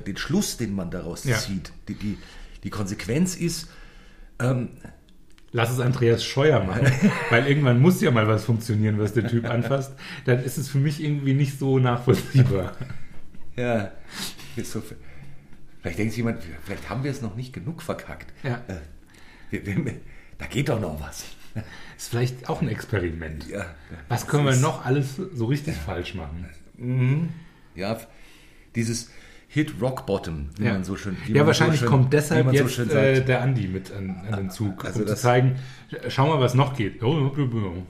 [0.05, 1.37] den Schluss, den man daraus Ja.
[1.37, 2.17] zieht, die, die,
[2.63, 3.69] die Konsequenz ist,
[4.39, 4.69] ähm,
[5.53, 6.87] Lass es Andreas Scheuer machen,
[7.29, 9.93] weil irgendwann muss ja mal was funktionieren, was der Typ anfasst.
[10.23, 12.73] Dann ist es für mich irgendwie nicht so nachvollziehbar.
[13.57, 13.91] ja,
[14.55, 14.81] ist so,
[15.81, 18.31] vielleicht denkt sich jemand, vielleicht haben wir es noch nicht genug verkackt.
[18.43, 18.61] Ja.
[19.51, 19.59] Äh,
[20.37, 21.25] da geht doch noch was.
[21.97, 23.47] Ist vielleicht auch ein Experiment.
[23.49, 23.65] Ja,
[24.09, 26.45] Was können wir noch alles so richtig falsch machen?
[27.75, 27.97] Ja,
[28.75, 29.11] dieses
[29.47, 31.17] Hit Rock Bottom, wie man so schön.
[31.27, 32.91] ja, wahrscheinlich so schön, kommt deshalb so jetzt sagt.
[32.93, 35.57] äh, der Andi mit an, an den Zug, Also um zu zeigen,
[36.07, 37.03] schau mal, was noch geht.
[37.03, 37.31] Oh,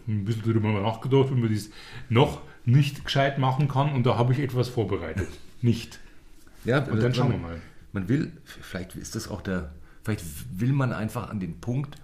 [0.08, 1.69] ein bisschen drüber mal nachgedacht, wie man das
[2.10, 5.28] noch nicht gescheit machen kann und da habe ich etwas vorbereitet.
[5.62, 6.00] Nicht.
[6.65, 7.62] ja, Und dann schauen wir mal.
[7.93, 9.71] Man will, vielleicht ist das auch der,
[10.04, 10.24] vielleicht
[10.60, 11.95] will man einfach an den Punkt,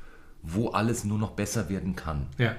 [0.49, 2.27] wo alles nur noch besser werden kann.
[2.37, 2.55] Ja.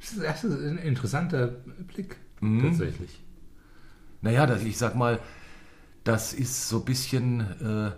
[0.00, 2.62] Das ist, ein interessanter Blick, Mhm.
[2.62, 3.20] tatsächlich.
[4.20, 5.20] Naja, das, ich sag mal,
[6.04, 7.92] das ist so ein bisschen äh,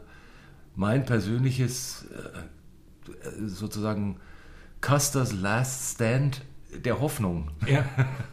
[0.75, 4.21] mein persönliches, äh, äh, sozusagen,
[4.81, 6.43] Custers Last Stand
[6.85, 7.51] der Hoffnung.
[7.67, 7.85] Ja.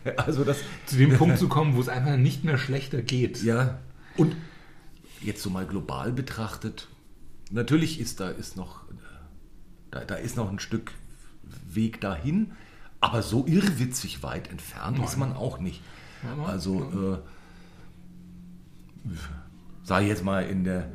[0.18, 3.44] Also das, Zu dem Punkt zu kommen, wo es einfach nicht mehr schlechter geht.
[3.44, 3.80] Ja,
[4.18, 4.36] und
[5.22, 6.88] jetzt so mal global betrachtet,
[7.52, 8.82] natürlich ist da ist noch,
[9.92, 10.94] da, da ist noch ein Stück
[11.70, 12.54] Weg dahin,
[13.00, 15.82] aber so irrwitzig weit entfernt ist man auch nicht.
[16.24, 16.40] nein.
[16.46, 17.22] Also,
[19.06, 19.12] äh,
[19.84, 20.90] sei jetzt mal in der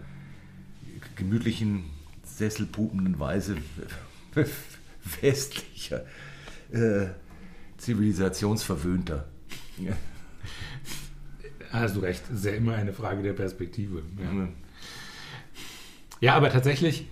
[1.16, 1.84] gemütlichen,
[2.22, 3.56] sesselpupenden Weise
[5.20, 6.04] westlicher,
[6.70, 7.06] äh,
[7.78, 9.26] zivilisationsverwöhnter.
[9.78, 9.92] Ja.
[11.70, 14.02] Hast du recht, ist ja immer eine Frage der Perspektive.
[14.18, 14.48] Ja,
[16.20, 17.06] ja aber tatsächlich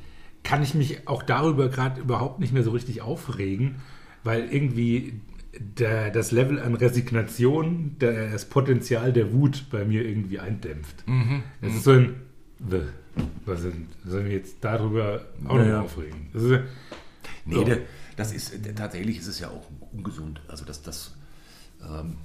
[0.44, 3.76] kann ich mich auch darüber gerade überhaupt nicht mehr so richtig aufregen,
[4.22, 5.20] weil irgendwie
[5.58, 11.04] der, das Level an Resignation, der, das Potenzial der Wut bei mir irgendwie eindämpft.
[11.60, 12.14] Es ist so ein,
[12.58, 12.82] "Bäh,
[13.46, 16.28] was sind, sollen wir jetzt darüber auch Ja, noch aufregen?
[16.32, 16.60] Das ist,
[17.46, 17.64] Nee, So.
[18.16, 20.40] das ist tatsächlich ist es ja auch ungesund.
[20.48, 21.14] Also das, das,
[21.82, 22.16] ähm,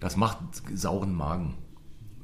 [0.00, 0.38] das macht
[0.74, 1.54] sauren Magen,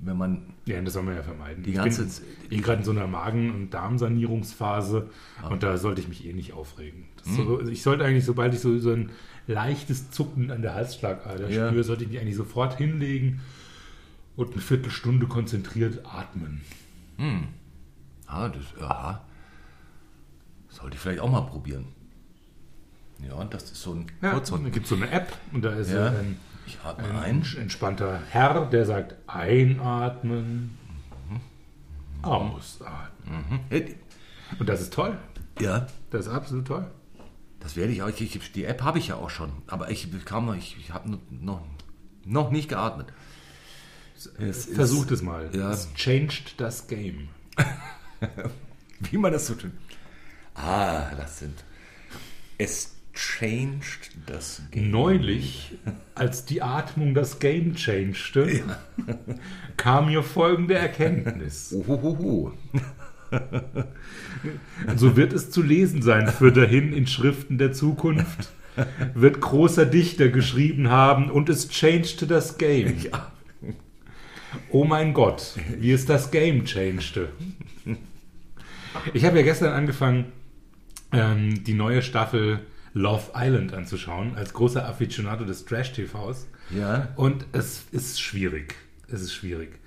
[0.03, 1.63] wenn man Ja, das soll man ja vermeiden.
[1.63, 5.11] Die ich ganze bin, Z- bin gerade in so einer Magen- und Darmsanierungsphase
[5.43, 5.49] Ah.
[5.49, 7.05] und da sollte ich mich eh nicht aufregen.
[7.25, 7.35] Hm.
[7.37, 9.11] so, also ich sollte eigentlich, sobald ich so, so ein
[9.47, 11.69] leichtes Zucken an der Halsschlagader Ja.
[11.69, 13.41] spüre, sollte ich mich eigentlich sofort hinlegen
[14.37, 16.61] und eine Viertelstunde konzentriert atmen.
[18.27, 19.25] ah, das, ja,
[20.69, 21.87] sollte ich vielleicht auch mal probieren.
[23.27, 25.37] Ja, und das ist so ein Ja, kurz und dann gibt es so eine App
[25.53, 26.07] und da ist Ja.
[26.09, 26.37] ein,
[26.71, 27.57] Ich atme ein ein.
[27.59, 30.79] entspannter Herr, der sagt einatmen,
[32.23, 33.61] ausatmen.
[33.71, 33.95] Äh,
[34.59, 35.17] Und das ist toll.
[35.61, 36.91] Ja, Das ist absolut toll.
[37.61, 38.09] das werde ich auch.
[38.09, 41.11] Ich, die App habe ich ja auch schon, aber ich bekam noch, ich, ich habe
[41.31, 41.63] noch,
[42.25, 43.09] noch nicht geatmet.
[44.17, 44.27] Es
[44.67, 45.51] ist- Versucht es mal.
[45.55, 45.71] ja.
[45.73, 47.29] Es changed das Game.
[49.01, 49.73] Wie man das so schön.
[50.55, 51.65] Ah, das sind.
[52.59, 54.91] Es changed das Game.
[54.91, 55.73] Neulich,
[56.15, 58.63] als die Atmung das Game changete,
[59.77, 61.73] kam mir folgende Erkenntnis.
[61.73, 62.53] Uhuhuhu.
[64.97, 68.51] So wird es zu lesen sein für dahin in Schriften der Zukunft.
[69.15, 72.97] Wird großer Dichter geschrieben haben und es changete das Game.
[73.03, 73.33] Ja.
[74.71, 77.29] Oh mein Gott, wie es das Game changete.
[79.13, 80.33] Ich habe ja gestern angefangen,
[81.13, 82.61] ähm, die neue Staffel
[82.93, 86.49] Love Island anzuschauen, als großer Afficionado des Trash-TVs.
[86.77, 87.09] Ja.
[87.17, 88.75] Und es ist schwierig.
[89.09, 89.79] Es ist schwierig.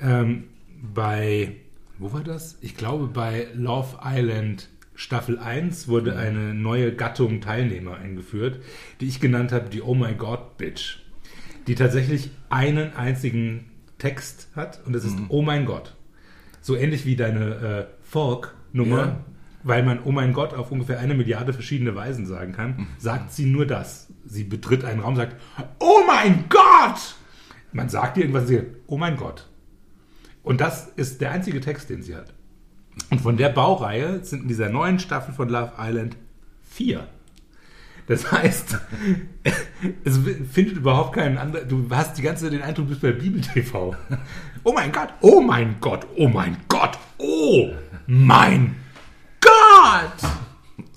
[0.00, 0.44] Ähm,
[0.82, 1.56] bei,
[1.98, 2.58] wo war das?
[2.60, 8.60] Ich glaube, bei Love Island Staffel 1 wurde eine neue Gattung Teilnehmer eingeführt,
[9.00, 10.98] die ich genannt habe, die Oh My God Bitch.
[11.66, 15.94] Die tatsächlich einen einzigen Text hat und es ist Oh mein Gott.
[16.60, 19.24] So ähnlich wie deine äh, Folk-Nummer, Ja.
[19.62, 23.46] Weil man Oh mein Gott auf ungefähr eine Milliarde verschiedene Weisen sagen kann, sagt sie
[23.46, 24.08] nur das.
[24.24, 25.36] Sie betritt einen Raum, sagt
[25.78, 27.16] Oh mein Gott!
[27.72, 29.48] Man sagt ihr irgendwas, sie Oh mein Gott.
[30.42, 32.32] Und das ist der einzige Text, den sie hat.
[33.10, 36.16] Und von der Baureihe sind in dieser neuen Staffel von Love Island
[36.62, 37.06] vier.
[38.06, 38.78] Das heißt,
[40.04, 40.18] es
[40.50, 41.68] findet überhaupt keinen anderen.
[41.68, 43.94] Du hast die ganze Zeit den Eindruck, du bist bei Bibel TV.
[44.64, 47.70] Oh mein Gott, oh mein Gott, oh mein Gott, oh
[48.06, 48.76] mein
[49.40, 50.30] Gott!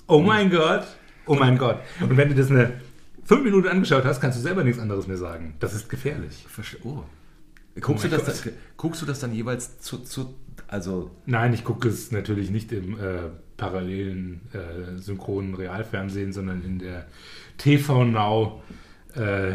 [0.06, 0.86] Oh mein Gott,
[1.26, 1.78] oh mein Gott.
[2.00, 2.80] Und wenn du das eine
[3.24, 5.54] fünf Minuten angeschaut hast, kannst du selber nichts anderes mehr sagen.
[5.60, 6.46] Das ist gefährlich.
[6.54, 7.04] Verste- Oh.
[7.80, 10.34] Guckst, Oh du das, dann, guckst du das dann jeweils zu, zu,
[10.68, 16.78] Also, Nein, ich gucke es natürlich nicht im äh, parallelen äh, synchronen Realfernsehen, sondern in
[16.78, 17.06] der
[17.58, 18.62] TV Now
[19.16, 19.54] äh,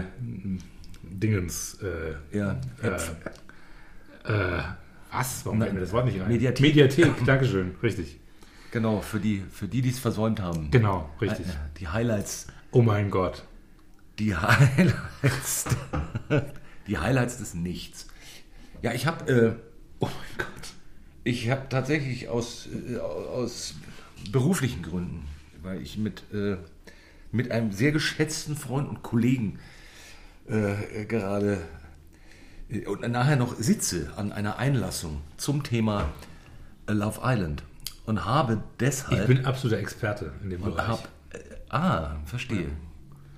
[1.02, 1.78] Dingens.
[1.82, 2.60] Äh, ja.
[2.84, 2.88] äh,
[4.58, 4.64] äh,
[5.12, 5.46] was?
[5.46, 6.28] Warum fällt mir das Wort nicht ein?
[6.28, 6.62] Mediathek.
[6.76, 8.19] Mediathek, Dankeschön, richtig.
[8.72, 10.70] Genau, für die, für die, die es versäumt haben.
[10.72, 11.48] Genau, richtig.
[11.48, 12.48] Äh, Die Highlights.
[12.72, 13.44] Oh mein Gott.
[14.20, 15.66] Die Highlights.
[16.88, 18.08] die Highlights des Nichts.
[18.82, 19.32] Ja, ich habe.
[19.32, 19.56] Äh,
[20.00, 20.70] oh mein Gott.
[21.24, 23.76] Ich habe tatsächlich aus, äh, aus
[24.32, 25.26] beruflichen Gründen,
[25.62, 26.58] weil ich mit, äh,
[27.32, 29.60] mit einem sehr geschätzten Freund und Kollegen
[30.48, 31.62] äh, gerade
[32.70, 36.12] äh, und nachher noch sitze an einer Einlassung zum Thema
[36.88, 37.64] Love Island
[38.10, 39.22] und habe deshalb.
[39.22, 40.88] Ich bin absoluter Experte in dem Bereich.
[40.88, 41.38] hab, äh,
[41.70, 42.70] ah, verstehe.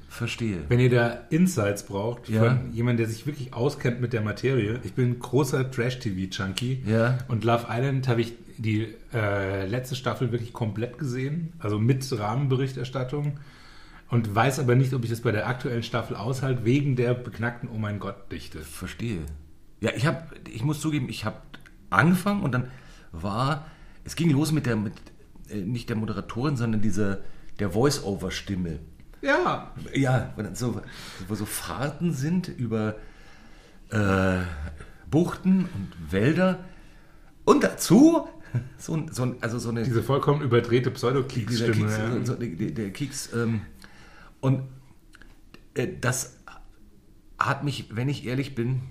[0.08, 0.60] Verstehe.
[0.70, 2.44] Wenn ihr da Insights braucht Ja.
[2.46, 7.18] von jemandem, der sich wirklich auskennt mit der Materie, ich bin ein großer Trash-TV-Junkie Ja.
[7.28, 13.40] und Love Island habe ich die äh, letzte Staffel wirklich komplett gesehen, also mit Rahmenberichterstattung
[14.10, 17.70] und weiß aber nicht, ob ich das bei der aktuellen Staffel aushalte, wegen der beknackten
[17.74, 18.60] Oh mein Gott-Dichte.
[18.60, 19.20] Verstehe.
[19.82, 21.38] Ja, ich habe, ich muss zugeben, ich habe
[21.90, 22.68] angefangen und dann
[23.14, 23.66] war,
[24.04, 24.94] es ging los mit der, mit,
[25.50, 27.20] äh, nicht der Moderatorin, sondern dieser,
[27.60, 28.80] der Voice-Over-Stimme.
[29.22, 30.82] Ja, Ja, so,
[31.28, 32.96] wo so Fahrten sind über
[33.90, 34.40] äh,
[35.10, 36.64] Buchten und Wälder
[37.46, 38.28] und dazu
[38.78, 41.74] so, ein- so, ein- also so eine diese vollkommen überdrehte dieser Pseudo-Kieks-Stimme.
[41.88, 42.26] Keks, ja.
[42.26, 43.32] so, der, der Keks.
[43.34, 43.62] Ähm,
[44.40, 44.64] und
[45.76, 46.38] äh, das
[47.38, 48.82] hat mich, wenn ich ehrlich bin,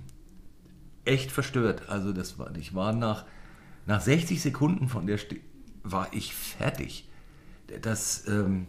[1.04, 1.88] echt verstört.
[1.88, 3.24] Also das war, ich war nach,
[3.90, 5.40] nach 60 Sekunden von der Sti
[5.82, 7.08] war ich fertig.
[7.82, 8.68] Das, ähm,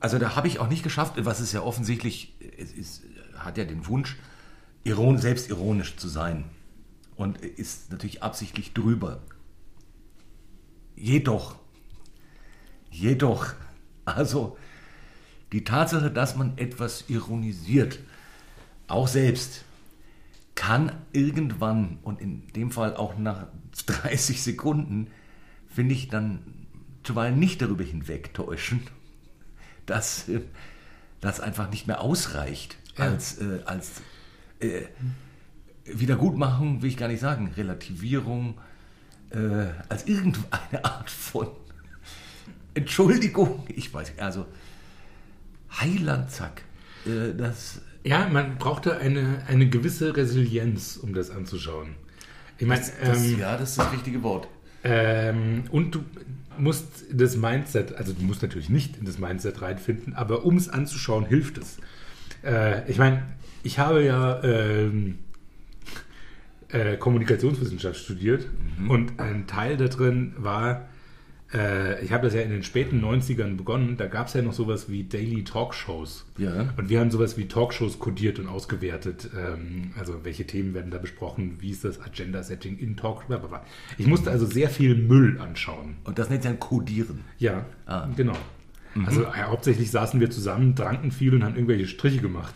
[0.00, 3.02] also da habe ich auch nicht geschafft, was ist ja offensichtlich, es ist,
[3.36, 4.16] hat ja den Wunsch,
[4.82, 6.46] iron, selbstironisch zu sein.
[7.14, 9.22] Und ist natürlich absichtlich drüber.
[10.96, 11.54] Jedoch,
[12.90, 13.54] jedoch,
[14.06, 14.56] also
[15.52, 18.00] die Tatsache, dass man etwas ironisiert,
[18.88, 19.64] auch selbst,
[20.54, 23.46] kann irgendwann und in dem Fall auch nach
[23.86, 25.08] 30 Sekunden,
[25.68, 26.40] finde ich, dann
[27.02, 28.82] zuweilen nicht darüber hinwegtäuschen,
[29.86, 30.40] dass äh,
[31.20, 33.04] das einfach nicht mehr ausreicht Ja.
[33.04, 34.02] als, äh, als
[34.60, 34.82] äh,
[35.84, 38.58] Wiedergutmachung, will ich gar nicht sagen, Relativierung,
[39.30, 41.48] äh, als irgendeine Art von
[42.74, 43.64] Entschuldigung.
[43.68, 44.46] Ich weiß nicht, also
[45.80, 46.62] Heiland, zack.
[47.06, 51.94] Äh, das, Ja, man brauchte eine, eine gewisse Resilienz, um das anzuschauen.
[52.58, 54.48] Ich meine, das, ähm, ja, das ist das richtige Wort.
[54.84, 56.04] ähm, und du
[56.58, 60.68] musst das Mindset, also du musst natürlich nicht in das Mindset reinfinden, aber um es
[60.68, 61.78] anzuschauen, hilft es.
[62.44, 63.22] Äh, ich meine,
[63.62, 65.18] ich habe ja ähm,
[66.68, 68.46] äh, Kommunikationswissenschaft studiert
[68.88, 70.88] und ein Teil da drin war,
[71.52, 74.52] äh, ich habe das ja in den späten 90ern begonnen, da gab es ja noch
[74.52, 76.26] sowas wie Daily Talkshows.
[76.38, 76.72] Ja.
[76.76, 79.30] Und wir haben sowas wie Talkshows kodiert und ausgewertet.
[79.36, 83.38] Ähm, also welche Themen werden da besprochen, wie ist das Agenda-Setting in Talkshows.
[83.98, 85.96] Ich musste also sehr viel Müll anschauen.
[86.04, 87.20] Und das nennt sich dann Codieren.
[87.38, 88.08] Ja, Ah.
[88.16, 88.36] genau.
[89.06, 92.54] Also äh, hauptsächlich saßen wir zusammen, tranken viel und haben irgendwelche Striche gemacht.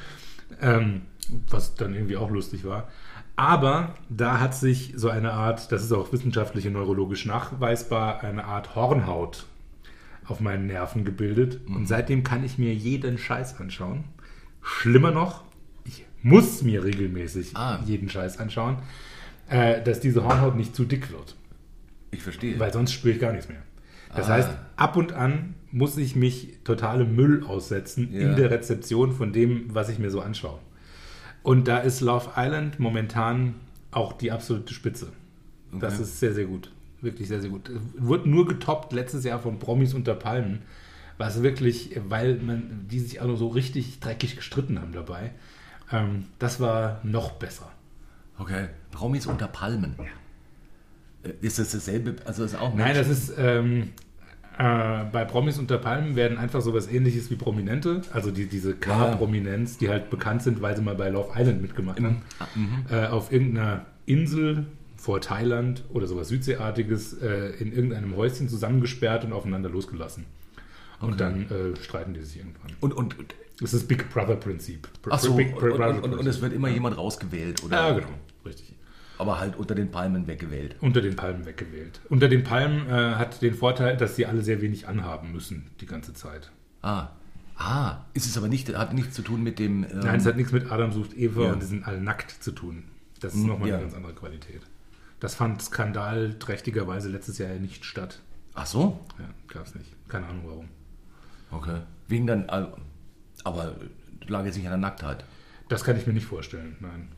[0.60, 1.02] ähm,
[1.48, 2.88] was dann irgendwie auch lustig war.
[3.36, 8.44] Aber da hat sich so eine Art, das ist auch wissenschaftlich und neurologisch nachweisbar, eine
[8.44, 9.46] Art Hornhaut
[10.26, 11.60] auf meinen Nerven gebildet.
[11.66, 14.04] Und seitdem kann ich mir jeden Scheiß anschauen.
[14.62, 15.42] Schlimmer noch,
[15.84, 17.80] ich muss mir regelmäßig Ah.
[17.84, 18.76] jeden Scheiß anschauen,
[19.48, 21.36] äh, dass diese Hornhaut nicht zu dick wird.
[22.12, 22.58] Ich verstehe.
[22.60, 23.60] Weil sonst spüre ich gar nichts mehr.
[24.14, 24.34] Das Ah.
[24.34, 28.20] heißt, ab und an muss ich mich totale Müll aussetzen Ja.
[28.30, 30.60] in der Rezeption von dem, was ich mir so anschaue.
[31.44, 33.54] Und da ist Love Island momentan
[33.92, 35.12] auch die absolute Spitze.
[35.72, 36.02] Das Okay.
[36.02, 36.72] ist sehr, sehr gut.
[37.00, 37.70] Wirklich sehr, sehr gut.
[37.96, 40.62] Wurde nur getoppt letztes Jahr von Promis unter Palmen.
[41.18, 45.30] Was wirklich, weil man, die sich auch so richtig dreckig gestritten haben dabei.
[45.92, 47.70] Ähm, das war noch besser.
[48.38, 48.68] Okay.
[48.90, 49.94] Promis unter Palmen.
[51.22, 52.16] Äh, Ist das dasselbe?
[52.24, 53.90] Also ist auch Nein, Menschen- das ist ähm,
[54.58, 59.78] äh, bei Promis unter Palmen werden einfach sowas ähnliches wie Prominente, also die, diese K-Prominenz,
[59.78, 62.22] die halt bekannt sind, weil sie mal bei Love Island mitgemacht haben,
[62.90, 69.32] äh, auf irgendeiner Insel vor Thailand oder sowas Südseeartiges äh, in irgendeinem Häuschen zusammengesperrt und
[69.32, 70.24] aufeinander losgelassen.
[71.00, 72.70] Und dann äh, streiten die sich irgendwann.
[72.80, 74.88] Und, und, und, Das ist das Big Brother-Prinzip.
[75.10, 76.42] ach so, Big Brother und, und, und es Prinzip.
[76.42, 77.76] wird immer jemand rausgewählt, oder?
[77.76, 78.08] Ja, genau,
[78.46, 78.74] richtig.
[79.18, 80.76] Aber halt unter den Palmen weggewählt.
[80.80, 82.00] Unter den Palmen weggewählt.
[82.08, 85.86] Unter den Palmen äh, hat den Vorteil, dass sie alle sehr wenig anhaben müssen die
[85.86, 86.50] ganze Zeit.
[86.82, 87.08] Ah.
[87.56, 89.84] Ah, ist es aber nicht, hat nichts zu tun mit dem.
[89.84, 91.52] Ähm, Nein, es hat nichts mit Adam sucht Eva Ja.
[91.52, 92.84] und die sind alle nackt zu tun.
[93.20, 93.74] Das ist nochmal ja.
[93.76, 94.62] eine ganz andere Qualität.
[95.20, 98.20] Das fand skandalträchtigerweise letztes Jahr ja nicht statt.
[98.54, 99.00] Ach so?
[99.18, 99.90] Ja, gab es nicht.
[100.08, 100.68] Keine Ahnung warum.
[101.50, 101.80] Okay.
[102.08, 102.50] Wegen dann,
[103.44, 103.76] aber
[104.26, 105.24] lag jetzt nicht an der Nacktheit.
[105.68, 107.08] Das kann ich mir nicht vorstellen, nein.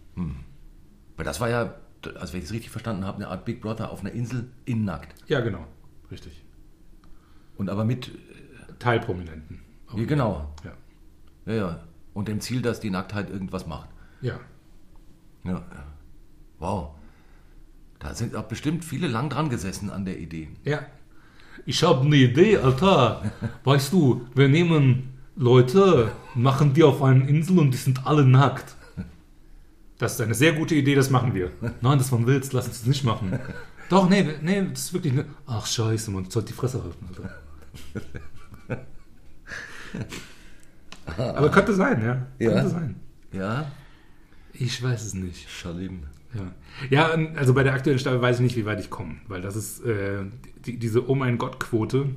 [1.17, 1.75] Weil das war ja,
[2.17, 4.85] also wenn ich es richtig verstanden habe, eine Art Big Brother auf einer Insel in
[4.85, 5.15] nackt.
[5.29, 5.67] Ja, genau.
[6.11, 6.45] Richtig.
[7.57, 8.11] Und aber mit,
[8.79, 9.61] Teilprominenten.
[9.97, 10.73] ja, genau, Ja.
[11.47, 11.81] ja, ja.
[12.15, 13.89] Und dem Ziel, dass die Nacktheit irgendwas macht.
[14.21, 14.39] Ja.
[15.45, 15.63] Ja.
[16.59, 16.91] Wow.
[17.99, 20.49] Da sind auch bestimmt viele lang dran gesessen an der Idee.
[20.65, 20.81] Ja.
[21.65, 23.31] Ich habe eine Idee, Alter.
[23.65, 28.77] Weißt du, wir nehmen Leute, machen die auf eine Insel und die sind alle nackt.
[29.99, 31.51] Das ist eine sehr gute Idee, das machen wir.
[31.81, 33.39] Nein, das ein Witz, lass uns das nicht machen.
[33.89, 35.13] Doch, nee, nee, das ist wirklich.
[35.13, 38.85] Ne Ach, scheiße, man sollte die Fresse halten, Alter.
[41.37, 42.27] Aber könnte sein, ja.
[42.39, 42.53] Ja.
[42.55, 42.97] Könnte sein.
[43.33, 43.71] Ja,
[44.53, 45.49] Ich weiß es nicht.
[45.51, 46.03] Schalim.
[46.35, 46.43] Ja.
[46.91, 49.41] ja, und also bei der aktuellen Staffel weiß ich nicht, wie weit ich komme, weil
[49.41, 50.25] das ist äh,
[50.67, 52.11] die, diese Oh mein Gott-Quote.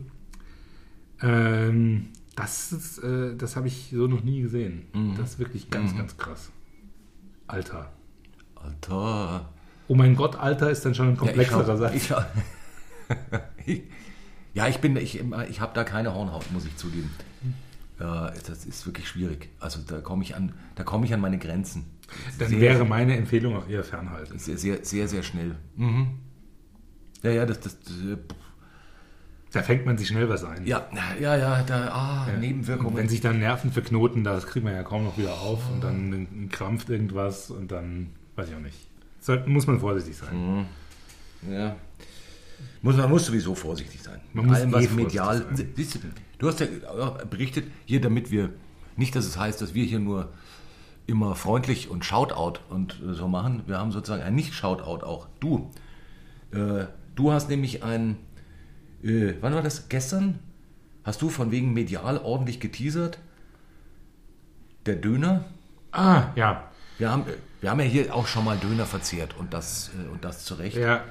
[1.21, 4.87] Ähm, das ist, äh, das habe ich so noch nie gesehen.
[5.17, 6.51] Das ist wirklich ganz, ganz krass.
[7.49, 7.91] Alter.
[8.55, 9.49] Alter.
[9.87, 11.95] Oh mein Gott, Alter ist dann schon ein komplexerer Satz.
[11.95, 12.13] Ich,
[13.65, 13.81] ich,
[14.53, 17.09] ja, ich bin, ich, ich habe da keine Hornhaut, muss ich zugeben.
[17.99, 19.49] Ja, das ist wirklich schwierig.
[19.59, 21.85] Also da komme ich an, da komme ich an meine Grenzen.
[22.37, 24.37] Dann sehr, wäre meine Empfehlung auch eher fernhalten.
[24.37, 25.55] sehr, sehr, sehr, sehr schnell.
[25.75, 26.19] Mhm.
[27.23, 28.17] Ja, ja, das, das, das äh,
[29.51, 30.65] Da fängt man sich schnell was ein.
[30.67, 30.87] ja,
[31.19, 32.95] ja, ja, da, ah, Und Nebenwirkungen.
[32.95, 36.49] wenn sich dann Nerven verknoten, das kriegt man ja kaum noch wieder auf und dann
[36.51, 38.77] krampft irgendwas und dann, weiß ich auch nicht.
[39.19, 40.67] Soll, muss man vorsichtig sein.
[41.49, 41.75] Ja.
[42.81, 44.19] Muss, man muss sowieso vorsichtig sein.
[44.33, 45.37] Man muss Allem, eh was medial.
[45.37, 45.69] sein.
[45.75, 45.99] Siehst du,
[46.37, 48.49] du hast ja auch berichtet, hier, damit wir,
[48.97, 50.29] nicht, dass es heißt, dass wir hier nur
[51.07, 53.63] immer freundlich und Shoutout und äh, so machen.
[53.65, 55.27] Wir haben sozusagen ein Nicht-Shoutout auch.
[55.39, 55.71] Du.
[56.51, 56.85] Äh,
[57.15, 58.17] du hast nämlich ein,
[59.03, 59.89] äh, wann war das?
[59.89, 60.39] Gestern?
[61.03, 63.19] Hast du von wegen medial ordentlich geteasert?
[64.85, 65.45] Der Döner?
[65.91, 66.69] Ah, ja.
[66.97, 67.23] Wir haben,
[67.61, 70.55] wir haben ja hier auch schon mal Döner verzehrt und das, äh, und das zu
[70.55, 70.77] Recht.
[70.77, 71.03] Ja,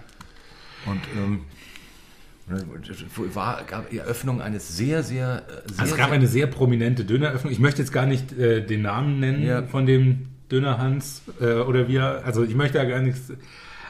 [0.87, 1.41] Und ähm,
[2.51, 6.27] es war, gab die Eröffnung eines sehr, sehr, äh, sehr, Also es gab sehr eine
[6.27, 7.53] sehr prominente Döneröffnung.
[7.53, 9.63] Ich möchte jetzt gar nicht äh, den Namen nennen Ja.
[9.65, 13.33] von dem Döner Hans äh, oder wie er, also ich möchte da gar nichts,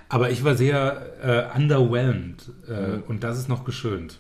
[0.09, 4.19] aber ich war sehr äh, underwhelmed äh, und das ist noch geschönt.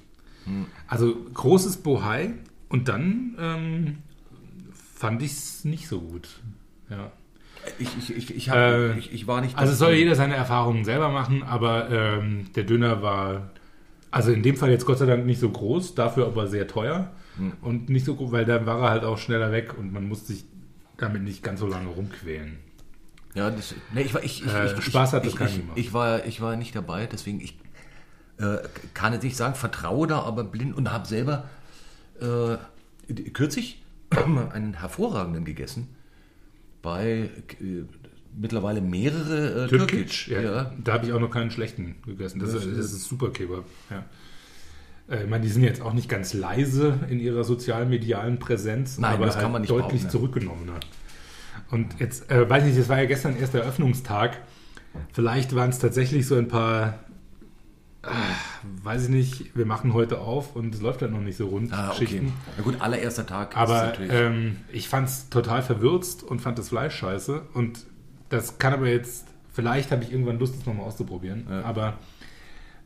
[0.87, 2.31] Also großes Bohai
[2.71, 3.99] und dann ähm,
[4.95, 6.41] fand ich es nicht so gut.
[6.89, 7.13] Ja.
[7.79, 9.59] ich, ich, ich, ich, hab, Äh, ich, ich war nicht.
[9.59, 13.51] Also es soll jeder seine Erfahrungen selber machen, aber ähm, der Döner war,
[14.11, 17.11] also in dem Fall jetzt Gott sei Dank nicht so groß, dafür aber sehr teuer
[17.61, 20.33] und nicht so groß, weil da war er halt auch schneller weg und man musste
[20.33, 20.45] sich
[20.97, 22.57] damit nicht ganz so lange rumquälen.
[23.39, 25.79] Ja, das, nee, ich war, ich, ich, Äh, ich, Spaß hat das keiner gemacht.
[25.79, 27.57] ich, war, ich war nicht dabei, deswegen ich
[28.39, 28.59] äh,
[28.95, 31.49] kann jetzt nicht sagen, vertraue da aber blind und habe selber
[32.21, 32.57] äh,
[33.33, 33.83] kürzlich
[34.53, 35.89] einen hervorragenden gegessen
[36.83, 37.85] bei äh,
[38.37, 40.29] mittlerweile mehrere äh, Türkic.
[40.29, 40.41] ja.
[40.41, 40.73] Ja.
[40.83, 42.39] Da habe ich auch noch keinen schlechten gegessen.
[42.39, 43.65] Das, Das ist, das ist- super Kebab.
[43.91, 44.05] Ja.
[45.15, 49.15] Äh, Ich meine, die sind jetzt auch nicht ganz leise in ihrer sozialmedialen Präsenz, Nein,
[49.15, 50.75] aber das kann halt man nicht deutlich behaupten, ja.
[51.71, 54.39] Und jetzt, äh, weiß nicht, das war ja gestern erst der Eröffnungstag.
[55.13, 57.01] Vielleicht waren es tatsächlich so ein paar,
[58.03, 58.09] äh,
[58.83, 61.73] weiß ich nicht, wir machen heute auf und es läuft halt noch nicht so rund.
[61.73, 62.05] Ah, okay.
[62.05, 62.33] Geschichten.
[62.57, 64.13] Na gut, allererster Tag Aber natürlich.
[64.13, 67.43] ähm, ich fand es total verwürzt und fand das Fleisch scheiße.
[67.55, 67.85] Und
[68.29, 71.47] das kann aber jetzt, vielleicht habe ich irgendwann Lust, das nochmal auszuprobieren.
[71.49, 71.63] Ja.
[71.63, 71.99] Aber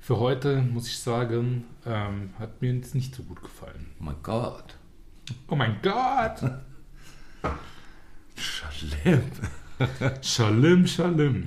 [0.01, 3.87] für heute, muss ich sagen, ähm, hat mir jetzt nicht so gut gefallen.
[4.01, 4.77] oh mein Gott.
[5.49, 6.43] Oh mein Gott!
[8.43, 9.23] Schlimm.
[10.23, 11.47] Schalim, Schalim.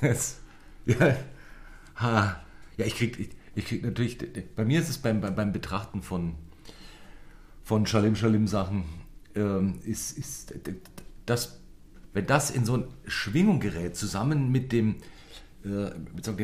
[0.00, 0.40] Es-
[0.86, 1.16] ja,
[1.96, 2.42] ha,
[2.76, 4.16] ja, ich krieg, ich, ich krieg natürlich,
[4.54, 6.34] bei mir ist es beim, beim, Betrachten von,
[7.62, 8.84] von Shalim Shalim Sachen,
[9.34, 10.54] ähm, ist, ist
[11.26, 11.60] das,
[12.14, 14.96] wenn das in so eine Schwingung gerät, zusammen mit dem,
[15.64, 15.90] äh,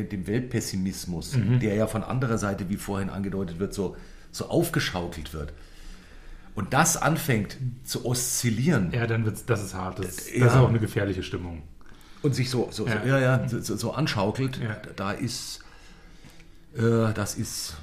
[0.03, 3.95] dem Weltpessimismus, der ja von anderer Seite, wie vorhin angedeutet wird, so,
[4.31, 5.53] so aufgeschaukelt wird.
[6.55, 8.91] Und das anfängt zu oszillieren.
[8.93, 9.99] Ja, dann wird's, das ist hart.
[9.99, 10.45] Das, das Ja.
[10.47, 11.63] ist auch eine gefährliche Stimmung.
[12.21, 13.01] und sich so, so, Ja.
[13.03, 14.77] so, ja, ja, so, so- anschaukelt, Ja.
[14.95, 15.59] da ist,
[16.75, 17.75] äh, das ist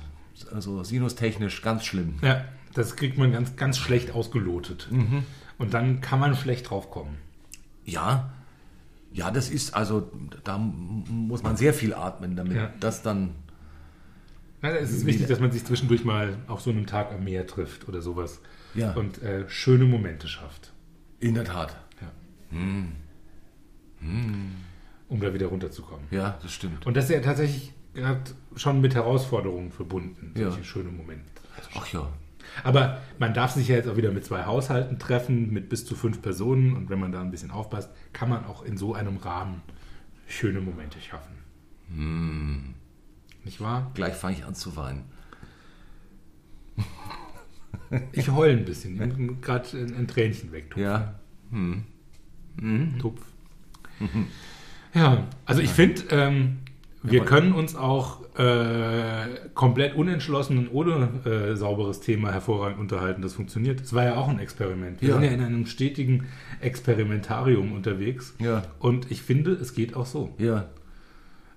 [0.52, 2.16] also sinustechnisch ganz schlimm.
[2.22, 2.44] Ja,
[2.74, 4.88] das kriegt man ganz, ganz schlecht ausgelotet.
[5.58, 7.18] Und dann kann man schlecht draufkommen.
[7.84, 8.32] Ja,
[9.12, 10.10] ja, das ist, also
[10.42, 12.70] da muss man sehr viel atmen, damit Ja.
[12.80, 13.34] das dann,
[14.60, 17.46] Ja, es ist wichtig, dass man sich zwischendurch mal auf so einem Tag am Meer
[17.46, 18.40] trifft oder sowas.
[18.74, 18.92] Ja.
[18.92, 20.72] Und äh, schöne Momente schafft.
[21.20, 21.76] in der Tat.
[22.00, 22.10] Ja.
[25.08, 26.06] um da wieder runterzukommen.
[26.10, 26.86] Ja, das stimmt.
[26.86, 28.22] Und das ist ja tatsächlich gerade
[28.56, 30.50] schon mit Herausforderungen verbunden, Ja.
[30.50, 31.24] solche schöne Momente.
[31.74, 32.08] Ach ja.
[32.64, 35.94] Aber man darf sich ja jetzt auch wieder mit zwei Haushalten treffen, mit bis zu
[35.94, 36.74] fünf Personen.
[36.76, 39.62] Und wenn man da ein bisschen aufpasst, kann man auch in so einem Rahmen
[40.26, 41.34] schöne Momente schaffen.
[41.94, 42.74] Hm.
[43.44, 43.90] Nicht wahr?
[43.94, 45.04] Gleich fange ich an zu weinen.
[48.12, 49.40] Ich heule ein bisschen.
[49.42, 50.74] Gerade ein, ein Tränchen weg.
[50.76, 51.14] Ja.
[53.00, 53.20] Tupf.
[54.94, 56.58] Ja, also ich finde, ähm,
[57.02, 63.20] wir aber- können uns auch äh, komplett unentschlossen und ohne äh, sauberes Thema hervorragend unterhalten.
[63.22, 63.80] Das funktioniert.
[63.80, 65.02] Es war ja auch ein Experiment.
[65.02, 65.14] Wir Ja.
[65.16, 66.26] sind ja in einem stetigen
[66.60, 68.34] Experimentarium unterwegs.
[68.38, 68.62] Ja.
[68.78, 70.34] Und ich finde, es geht auch so.
[70.38, 70.66] Ja.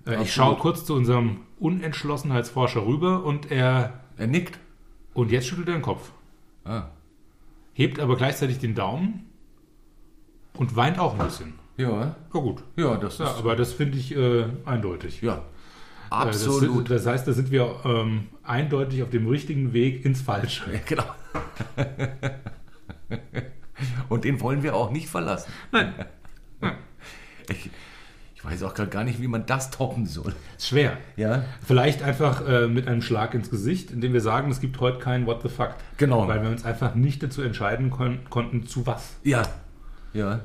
[0.06, 4.00] Äh, ich schaue kurz zu unserem Unentschlossenheitsforscher rüber und er.
[4.18, 4.58] Er nickt.
[5.16, 6.12] Und jetzt schüttelt er den Kopf.
[6.64, 6.88] Ah.
[7.72, 9.24] Hebt aber gleichzeitig den Daumen
[10.52, 11.54] und weint auch ein bisschen.
[11.78, 11.88] Ja.
[11.88, 12.62] Ja, gut.
[12.76, 13.20] Ja, das ist.
[13.20, 15.22] Ja, aber das finde ich äh, eindeutig.
[15.22, 15.36] ja.
[15.36, 15.40] Äh,
[16.10, 16.90] Absolut.
[16.90, 20.70] Das, das heißt, da sind wir ähm, eindeutig auf dem richtigen Weg ins Falsche.
[20.70, 21.04] Ja, genau.
[24.10, 25.50] Und den wollen wir auch nicht verlassen.
[25.72, 25.94] Nein.
[27.48, 27.70] Ich
[28.46, 30.34] weiß auch gerade gar nicht, wie man das toppen soll.
[30.56, 30.96] Ist schwer.
[31.16, 31.44] Ja.
[31.62, 35.26] Vielleicht einfach äh, mit einem Schlag ins Gesicht, indem wir sagen, es gibt heute kein
[35.26, 35.74] What the fuck.
[35.96, 36.26] Genau.
[36.28, 39.16] Weil wir uns einfach nicht dazu entscheiden kon konnten, zu was.
[39.22, 39.42] Ja.
[40.12, 40.40] Ja.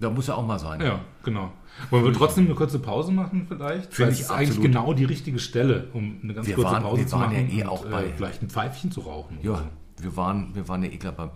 [0.00, 0.80] Da muss ja auch mal sein.
[0.80, 1.52] Ja, genau.
[1.90, 3.92] Wollen wir trotzdem eine kurze Pause machen vielleicht?
[3.94, 4.66] Finde ich es ist eigentlich absolut.
[4.66, 7.40] genau die richtige Stelle, um eine ganz Wir kurze waren- Pause wir zu waren ja
[7.40, 9.38] machen eh und auch äh, bei- vielleicht ein Pfeifchen zu rauchen.
[9.42, 10.04] Ja, so.
[10.04, 11.30] wir waren, wir waren ja eh klar beim,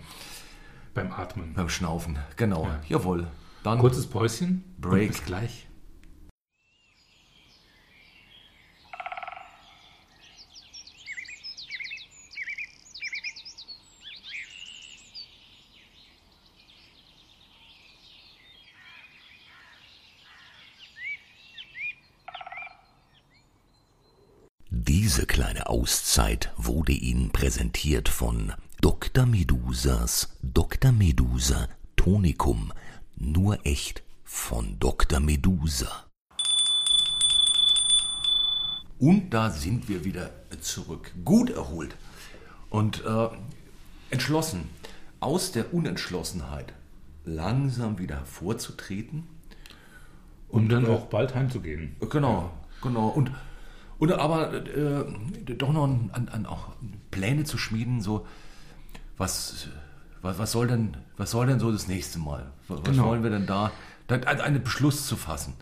[0.94, 1.54] Beim Atmen.
[1.54, 2.18] beim Schnaufen.
[2.36, 2.64] Genau.
[2.66, 2.80] Ja.
[2.88, 3.26] Jawohl.
[3.64, 4.64] Dann Kurzes Päuschen.
[4.78, 5.02] Break.
[5.02, 5.68] Und bis gleich.
[25.12, 29.26] Diese kleine Auszeit wurde Ihnen präsentiert von Dr.
[29.26, 30.90] Medusas Dr.
[30.90, 32.72] Medusa Tonikum.
[33.16, 35.20] Nur echt von Dr.
[35.20, 36.06] Medusa.
[38.98, 40.30] Und da sind wir wieder
[40.62, 41.12] zurück.
[41.26, 41.94] Gut erholt.
[42.70, 43.28] Und äh,
[44.08, 44.70] entschlossen,
[45.20, 46.72] aus der Unentschlossenheit
[47.26, 49.24] langsam wieder hervorzutreten.
[50.48, 51.96] Um dann auch bald heimzugehen.
[52.00, 52.50] Genau,
[52.80, 53.08] genau.
[53.08, 53.30] Und,
[54.02, 55.04] und aber äh,
[55.54, 56.70] doch noch an, an, auch
[57.12, 58.26] Pläne zu schmieden, so
[59.16, 59.68] was,
[60.22, 62.50] was, was, soll denn, was soll denn so das nächste Mal?
[62.66, 63.04] Was Genau.
[63.06, 63.70] wollen wir denn da?
[64.08, 65.52] da einen Beschluss zu fassen.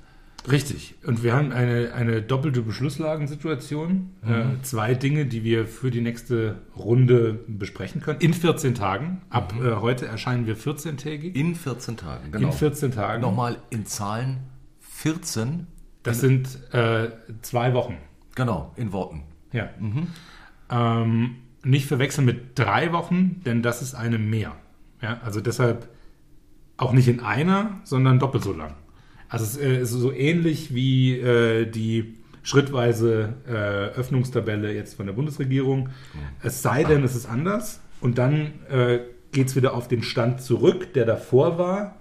[0.51, 0.95] Richtig.
[1.05, 4.09] Und wir haben eine, eine doppelte Beschlusslagensituation.
[4.27, 8.21] Äh, zwei Dinge, die wir für die nächste Runde besprechen können.
[8.21, 9.21] In 14 Tagen.
[9.29, 11.35] Ab äh, heute erscheinen wir 14-tägig.
[11.35, 12.47] In 14 Tagen, genau.
[12.47, 13.21] In 14 Tagen.
[13.21, 14.39] Nochmal in Zahlen
[14.81, 15.67] 14,
[16.05, 17.11] Das sind äh,
[17.43, 17.99] zwei Wochen.
[18.41, 19.23] Genau, in Worten.
[19.53, 19.69] Ja.
[20.71, 24.57] Ähm, nicht verwechseln mit drei Wochen, denn das ist eine mehr.
[25.03, 25.89] Ja, also deshalb
[26.77, 28.75] auch nicht in einer, sondern doppelt so lang.
[29.29, 35.13] Also es äh, ist so ähnlich wie äh, die schrittweise äh, Öffnungstabelle jetzt von der
[35.13, 35.91] Bundesregierung.
[36.43, 37.81] Es sei denn, es ist anders.
[38.01, 39.01] Und dann äh,
[39.33, 42.01] geht es wieder auf den Stand zurück, der davor war,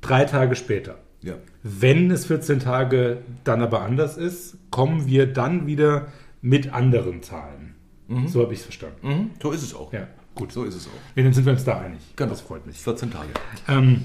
[0.00, 0.98] drei Tage später.
[1.22, 1.34] Ja.
[1.62, 6.08] Wenn es 14 Tage dann aber anders ist, kommen wir dann wieder
[6.40, 7.74] mit anderen Zahlen.
[8.26, 9.06] So habe ich es verstanden.
[9.06, 9.92] Mhm, so ist es auch.
[9.92, 10.50] Ja, gut.
[10.50, 11.16] So ist es auch.
[11.16, 12.00] Ja, dann sind wir uns da einig.
[12.16, 12.30] Genau.
[12.30, 12.78] Das freut mich.
[12.78, 13.28] 14 Tage.
[13.68, 14.02] Ähm,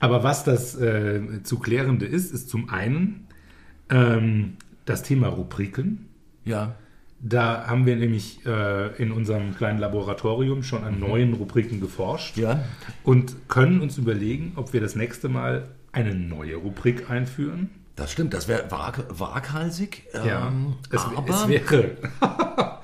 [0.00, 3.26] aber was das äh, zu klärende ist, ist zum einen
[3.90, 4.56] ähm,
[4.86, 6.06] das Thema Rubriken.
[6.46, 6.76] Ja.
[7.20, 12.62] Da haben wir nämlich äh, in unserem kleinen Laboratorium schon an neuen Rubriken geforscht Ja.
[13.04, 17.70] und können uns überlegen, ob wir das nächste Mal eine neue Rubrik einführen.
[17.96, 20.04] Das stimmt, das wäre wag waghalsig.
[20.12, 21.96] Ähm, es, aber, es wäre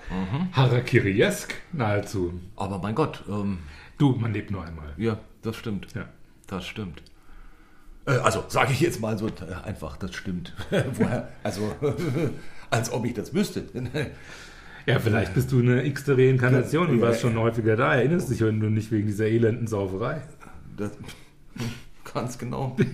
[0.53, 2.41] Harakiriesk nahezu.
[2.57, 3.59] aber mein Gott, ähm,
[3.99, 4.95] Du, man lebt nur einmal.
[4.97, 5.87] ja, das stimmt.
[5.95, 6.07] Ja.
[6.47, 7.03] Das stimmt.
[8.07, 9.33] Äh, also sage ich jetzt mal so äh,
[9.65, 10.55] einfach, das stimmt.
[10.95, 11.29] Woher?
[11.43, 11.77] Also,
[12.71, 13.65] als ob ich das wüsste.
[14.87, 17.29] Ja, vielleicht bist du eine x-te Reinkarnation und Ja, warst ja.
[17.29, 17.95] schon häufiger da.
[17.95, 20.23] Erinnerst dich, wenn du nicht wegen dieser elenden Sauferei.
[20.77, 20.93] Das,
[22.15, 22.77] ganz genau.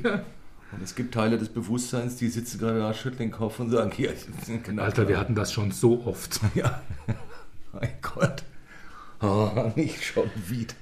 [0.71, 3.91] Und es gibt Teile des Bewusstseins, die sitzen gerade da, schütteln den Kopf und sagen,
[3.91, 4.13] hier,
[4.65, 4.83] genau.
[4.83, 6.41] Alter, wir hatten das schon so oft.
[6.55, 6.83] Ja.
[7.73, 8.43] Mein Gott.
[9.21, 10.75] Oh, nicht schon wieder.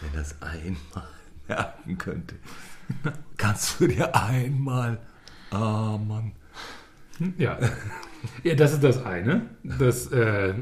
[0.00, 1.08] Wenn das einmal
[1.46, 2.34] merken könnte.
[3.36, 4.98] Kannst du dir einmal.
[5.50, 6.32] Ah, Mann.
[7.36, 7.58] Ja.
[8.44, 10.54] ja, das ist das eine, das äh,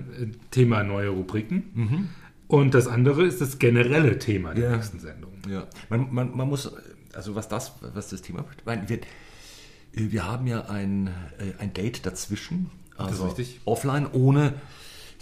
[0.51, 2.09] Thema neue Rubriken.
[2.49, 4.77] Und das andere ist das generelle Thema der Ja.
[4.77, 5.33] nächsten Sendung.
[5.49, 5.67] Ja.
[5.89, 6.71] Man, man, man muss,
[7.13, 11.73] also was das, was das Thema betrifft, wir, Äh, Wir haben ja ein, äh, ein
[11.73, 12.71] Date dazwischen.
[12.99, 13.61] Also ist richtig.
[13.65, 14.55] offline, ohne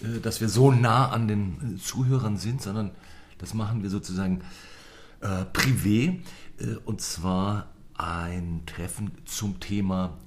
[0.02, 2.90] äh, dass wir so nah an den Zuhörern sind, sondern
[3.38, 4.42] das machen wir sozusagen
[5.20, 6.20] äh, privé.
[6.58, 10.18] Äh, und zwar ein Treffen zum Thema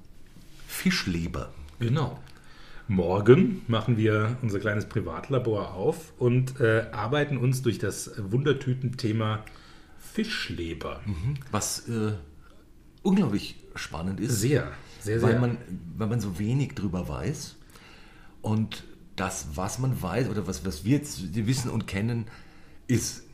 [0.66, 1.52] Fischleber.
[1.78, 2.18] Genau.
[2.88, 9.44] Morgen machen wir unser kleines Privatlabor auf und äh, arbeiten uns durch das Wundertüten-Thema
[9.98, 11.00] Fischleber.
[11.50, 12.12] Was äh,
[13.02, 14.40] unglaublich spannend ist.
[14.40, 15.40] Sehr, sehr, weil sehr.
[15.40, 15.58] man,
[15.96, 17.56] weil man so wenig drüber weiß.
[18.40, 18.84] Und
[19.16, 22.26] das, was man weiß oder was, was wir jetzt wissen und kennen,
[22.86, 23.24] ist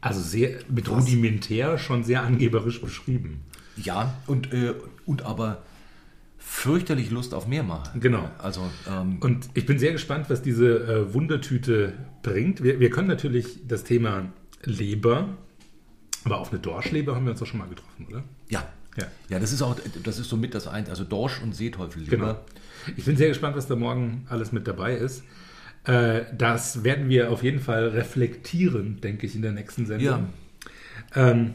[0.00, 3.40] also sehr mit rudimentär schon sehr angeberisch beschrieben.
[3.76, 4.74] ja und, äh,
[5.06, 5.62] und aber
[6.46, 8.00] fürchterlich Lust auf mehr machen.
[8.00, 8.30] Genau.
[8.38, 12.62] Also ähm, Und ich bin sehr gespannt, was diese äh, Wundertüte bringt.
[12.62, 14.26] Wir, wir können natürlich das Thema
[14.62, 15.28] Leber,
[16.24, 18.24] aber auf eine Dorschleber haben wir uns doch schon mal getroffen, oder?
[18.48, 18.66] ja.
[18.96, 19.06] Ja.
[19.28, 22.04] Ja, das ist auch, das ist somit das eins, also Dorsch und Seeteufel.
[22.04, 22.38] Genau.
[22.96, 25.24] Ich bin sehr gespannt, was da morgen alles mit dabei ist.
[25.82, 30.28] Äh, das werden wir auf jeden Fall reflektieren, denke ich, in der nächsten Sendung.
[31.16, 31.30] Ja.
[31.30, 31.54] Ähm,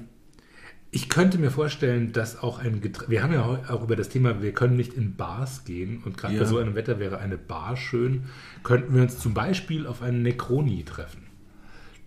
[0.92, 4.42] ich könnte mir vorstellen, dass auch ein Getränk, wir haben ja auch über das Thema,
[4.42, 6.42] wir können nicht in Bars gehen und gerade Ja.
[6.42, 8.24] bei so einem Wetter wäre eine Bar schön,
[8.64, 11.24] könnten wir uns zum Beispiel auf einen Necroni treffen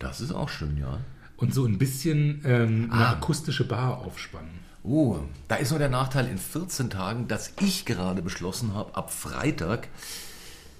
[0.00, 0.98] Das ist auch schön, ja.
[1.36, 3.12] und so ein bisschen ähm, eine Ah.
[3.12, 4.50] akustische Bar aufspannen.
[4.84, 9.12] Oh, da ist nur der Nachteil in 14 Tagen, dass ich gerade beschlossen habe, ab
[9.12, 9.86] Freitag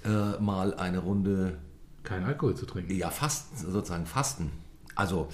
[0.03, 1.57] äh, mal eine Runde,
[2.03, 2.93] Kein Alkohol zu trinken.
[2.93, 4.51] ja, Fasten, sozusagen Fasten.
[4.95, 5.29] Also,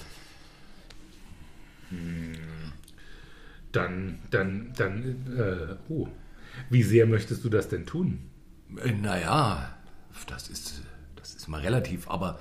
[3.72, 5.02] Dann, dann, dann,
[5.36, 6.08] äh, oh.
[6.68, 8.18] Wie sehr möchtest du das denn tun?
[8.82, 9.74] äh, naja,
[10.26, 10.82] das ist,
[11.16, 12.38] das ist mal relativ, aber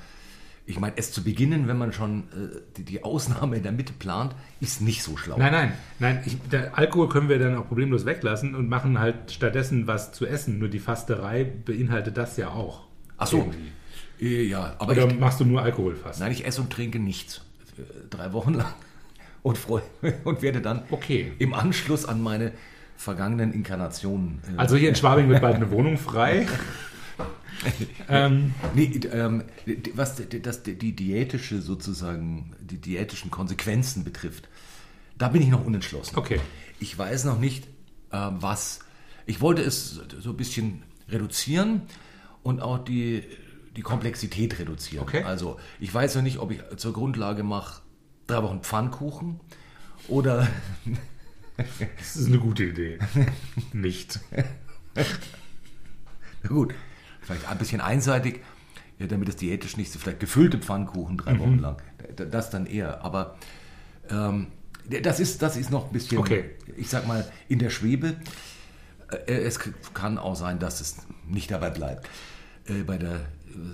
[0.65, 3.93] ich meine, es zu beginnen, wenn man schon äh, die, die Ausnahme in der Mitte
[3.93, 5.37] plant, ist nicht so schlau.
[5.37, 6.21] Nein, nein, nein.
[6.25, 10.25] Ich, der Alkohol können wir dann auch problemlos weglassen und machen halt stattdessen was zu
[10.27, 10.59] essen.
[10.59, 12.85] Nur die Fasterei beinhaltet das ja auch.
[13.17, 13.71] Ach so, Irgendwie.
[14.21, 16.19] äh, ja, aber Oder ich, machst du nur Alkoholfast?
[16.19, 17.41] nein, ich esse und trinke nichts.
[17.77, 17.81] Äh,
[18.11, 18.73] Drei Wochen lang.
[19.41, 19.81] Und, freu,
[20.25, 21.31] und werde dann Okay.
[21.39, 22.51] im Anschluss an meine
[22.97, 24.41] vergangenen Inkarnationen.
[24.55, 26.47] äh, Also hier in Schwabing wird bald eine Wohnung frei.
[28.09, 29.43] ähm, Nee, ähm,
[29.93, 34.47] was die- das, die diätische sozusagen, die diätischen Konsequenzen betrifft,
[35.17, 36.17] da bin ich noch unentschlossen.
[36.17, 36.39] Okay.
[36.79, 37.65] Ich weiß noch nicht,
[38.11, 38.79] äh, was.
[39.25, 41.81] Ich wollte es so ein bisschen reduzieren
[42.43, 43.23] und auch die,
[43.75, 45.03] die Komplexität reduzieren.
[45.03, 45.23] Okay.
[45.23, 47.81] Also ich weiß noch nicht, ob ich zur Grundlage mache
[48.29, 49.39] drei Wochen Pfannkuchen
[50.07, 50.47] oder
[51.97, 52.99] das ist eine gute Idee.
[53.73, 54.19] Nicht.
[56.43, 56.73] Na gut,
[57.21, 58.41] vielleicht ein bisschen einseitig,
[58.97, 61.77] ja, damit es diätisch nicht so, vielleicht gefüllte Pfannkuchen drei Wochen lang.
[62.15, 63.03] Das dann eher.
[63.03, 63.37] Aber
[64.09, 64.47] ähm,
[65.01, 66.51] das, ist, das ist noch ein bisschen, Okay.
[66.77, 68.15] ich sag mal, in der Schwebe.
[69.27, 72.09] Äh, Es k- kann auch sein, dass es nicht dabei bleibt.
[72.65, 73.19] Äh, Bei der äh,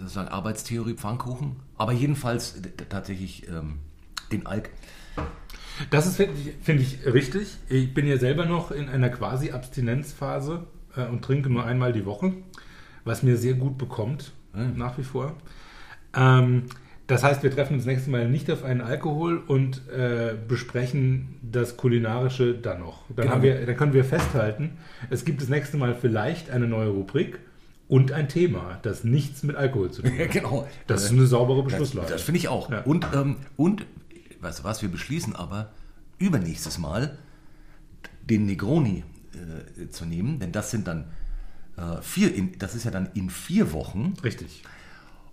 [0.01, 1.57] sozusagen Arbeitstheorie Pfannkuchen.
[1.77, 2.55] Aber jedenfalls
[2.89, 3.79] tatsächlich ähm,
[4.31, 4.69] den Alk.
[5.89, 7.57] Das ist, finde ich, finde ich, richtig.
[7.69, 10.65] Ich bin ja selber noch in einer quasi Abstinenzphase
[10.95, 12.33] äh, und trinke nur einmal die Woche,
[13.03, 15.33] was mir sehr gut bekommt, nach wie vor.
[16.15, 16.63] Ähm,
[17.07, 21.75] das heißt, wir treffen uns nächstes Mal nicht auf einen Alkohol und äh, besprechen das
[21.77, 23.03] Kulinarische dann noch.
[23.09, 23.31] Dann, Genau.
[23.35, 24.77] haben wir, dann können wir festhalten,
[25.09, 27.39] es gibt das nächste Mal vielleicht eine neue Rubrik
[27.87, 30.31] und ein Thema, das nichts mit Alkohol zu tun hat.
[30.31, 30.67] genau.
[30.87, 32.07] Das ist eine saubere Das, Beschlusslage.
[32.09, 32.71] das finde ich auch.
[32.71, 32.81] Ja.
[32.81, 33.85] Und, ähm, und
[34.45, 35.71] was, was wir beschließen aber,
[36.19, 37.17] übernächstes Mal
[38.21, 41.05] den Negroni äh, zu nehmen, denn das sind dann
[41.77, 44.63] äh, vier, in, das ist ja dann in vier Wochen Richtig.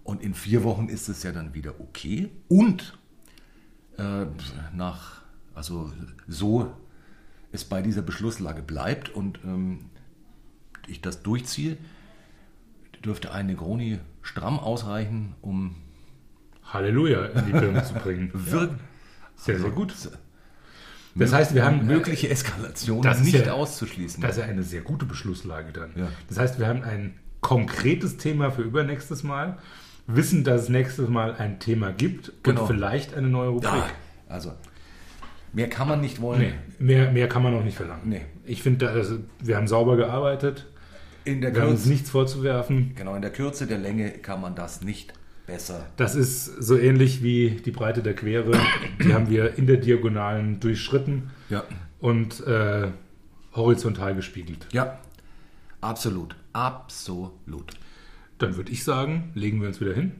[0.02, 2.98] und in vier Wochen ist es ja dann wieder okay und
[3.98, 4.26] äh,
[4.74, 5.22] nach,
[5.54, 5.92] also
[6.26, 6.74] so
[7.52, 9.90] es bei dieser Beschlusslage bleibt und ähm,
[10.88, 11.76] ich das durchziehe,
[13.04, 15.76] dürfte ein Negroni stramm ausreichen, um
[16.64, 18.30] Halleluja in die Birne zu bringen.
[18.34, 18.78] wirk
[19.36, 19.94] Sehr, sehr gut.
[21.14, 24.22] Das heißt, wir haben mögliche Eskalation Das nicht ja- auszuschließen.
[24.22, 25.90] Das ist ja eine sehr gute Beschlusslage dann.
[25.96, 26.08] Ja.
[26.28, 29.58] Das heißt, wir haben ein konkretes Thema für übernächstes Mal,
[30.06, 32.62] wissen, dass es nächstes Mal ein Thema gibt Genau.
[32.62, 33.72] und vielleicht eine neue Rubrik.
[33.72, 33.86] ja,
[34.28, 34.52] also
[35.52, 36.40] mehr kann man nicht wollen.
[36.40, 38.08] Nee, mehr, mehr kann man auch nicht verlangen.
[38.08, 38.22] Nee.
[38.44, 40.66] Ich finde, also, wir haben sauber gearbeitet,
[41.24, 42.94] In der wir haben uns Kürze, nichts vorzuwerfen.
[42.94, 45.12] genau, in der Kürze der Länge kann man das nicht
[45.52, 45.86] besser.
[45.96, 48.52] Das ist so ähnlich wie die Breite der Quere.
[49.04, 51.64] Die haben wir in der Diagonalen durchschritten Ja,
[52.00, 52.88] und äh,
[53.54, 54.66] horizontal gespiegelt.
[54.72, 54.98] ja,
[55.82, 57.72] absolut, absolut.
[58.38, 60.12] Dann würde ich sagen, legen wir uns wieder hin.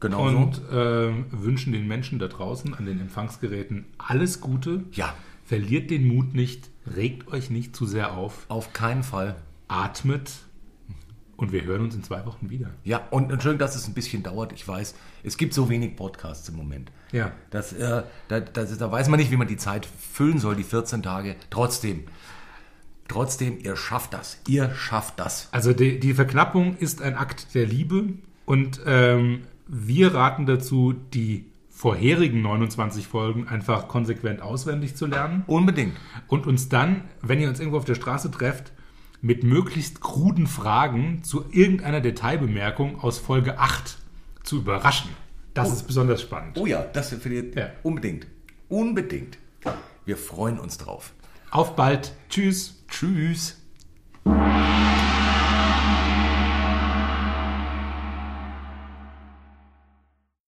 [0.00, 5.14] Genau und ähm, wünschen den Menschen da draußen an den Empfangsgeräten alles Gute, Ja,
[5.44, 9.36] verliert den Mut nicht, regt euch nicht zu sehr auf, Auf keinen Fall.
[9.68, 10.30] atmet
[11.40, 12.70] und wir hören uns in zwei Wochen wieder.
[12.84, 14.52] Ja, und Entschuldigung, dass es ein bisschen dauert.
[14.52, 16.92] Ich weiß, es gibt so wenig Podcasts im Moment.
[17.12, 17.32] Ja.
[17.48, 20.64] Das, äh, da, das da weiß man nicht, wie man die Zeit füllen soll, die
[20.64, 21.36] 14 Tage.
[21.48, 22.04] Trotzdem,
[23.08, 24.38] trotzdem, ihr schafft das.
[24.46, 25.48] Ihr schafft das.
[25.50, 28.10] Also die, die Verknappung ist ein Akt der Liebe
[28.44, 35.96] und ähm, wir raten dazu, die vorherigen 29 Folgen einfach konsequent auswendig zu lernen Unbedingt.
[36.26, 38.72] und uns dann, wenn ihr uns irgendwo auf der Straße trefft,
[39.22, 43.98] mit möglichst kruden Fragen zu irgendeiner Detailbemerkung aus Folge 8
[44.42, 45.10] zu überraschen.
[45.54, 46.56] Das ist besonders spannend.
[46.58, 47.70] Oh ja, das findet Ja.
[47.82, 48.26] unbedingt.
[48.68, 49.38] Unbedingt.
[50.04, 51.12] Wir freuen uns drauf.
[51.50, 52.12] Auf bald.
[52.28, 52.82] Tschüss.
[52.88, 53.56] Tschüss.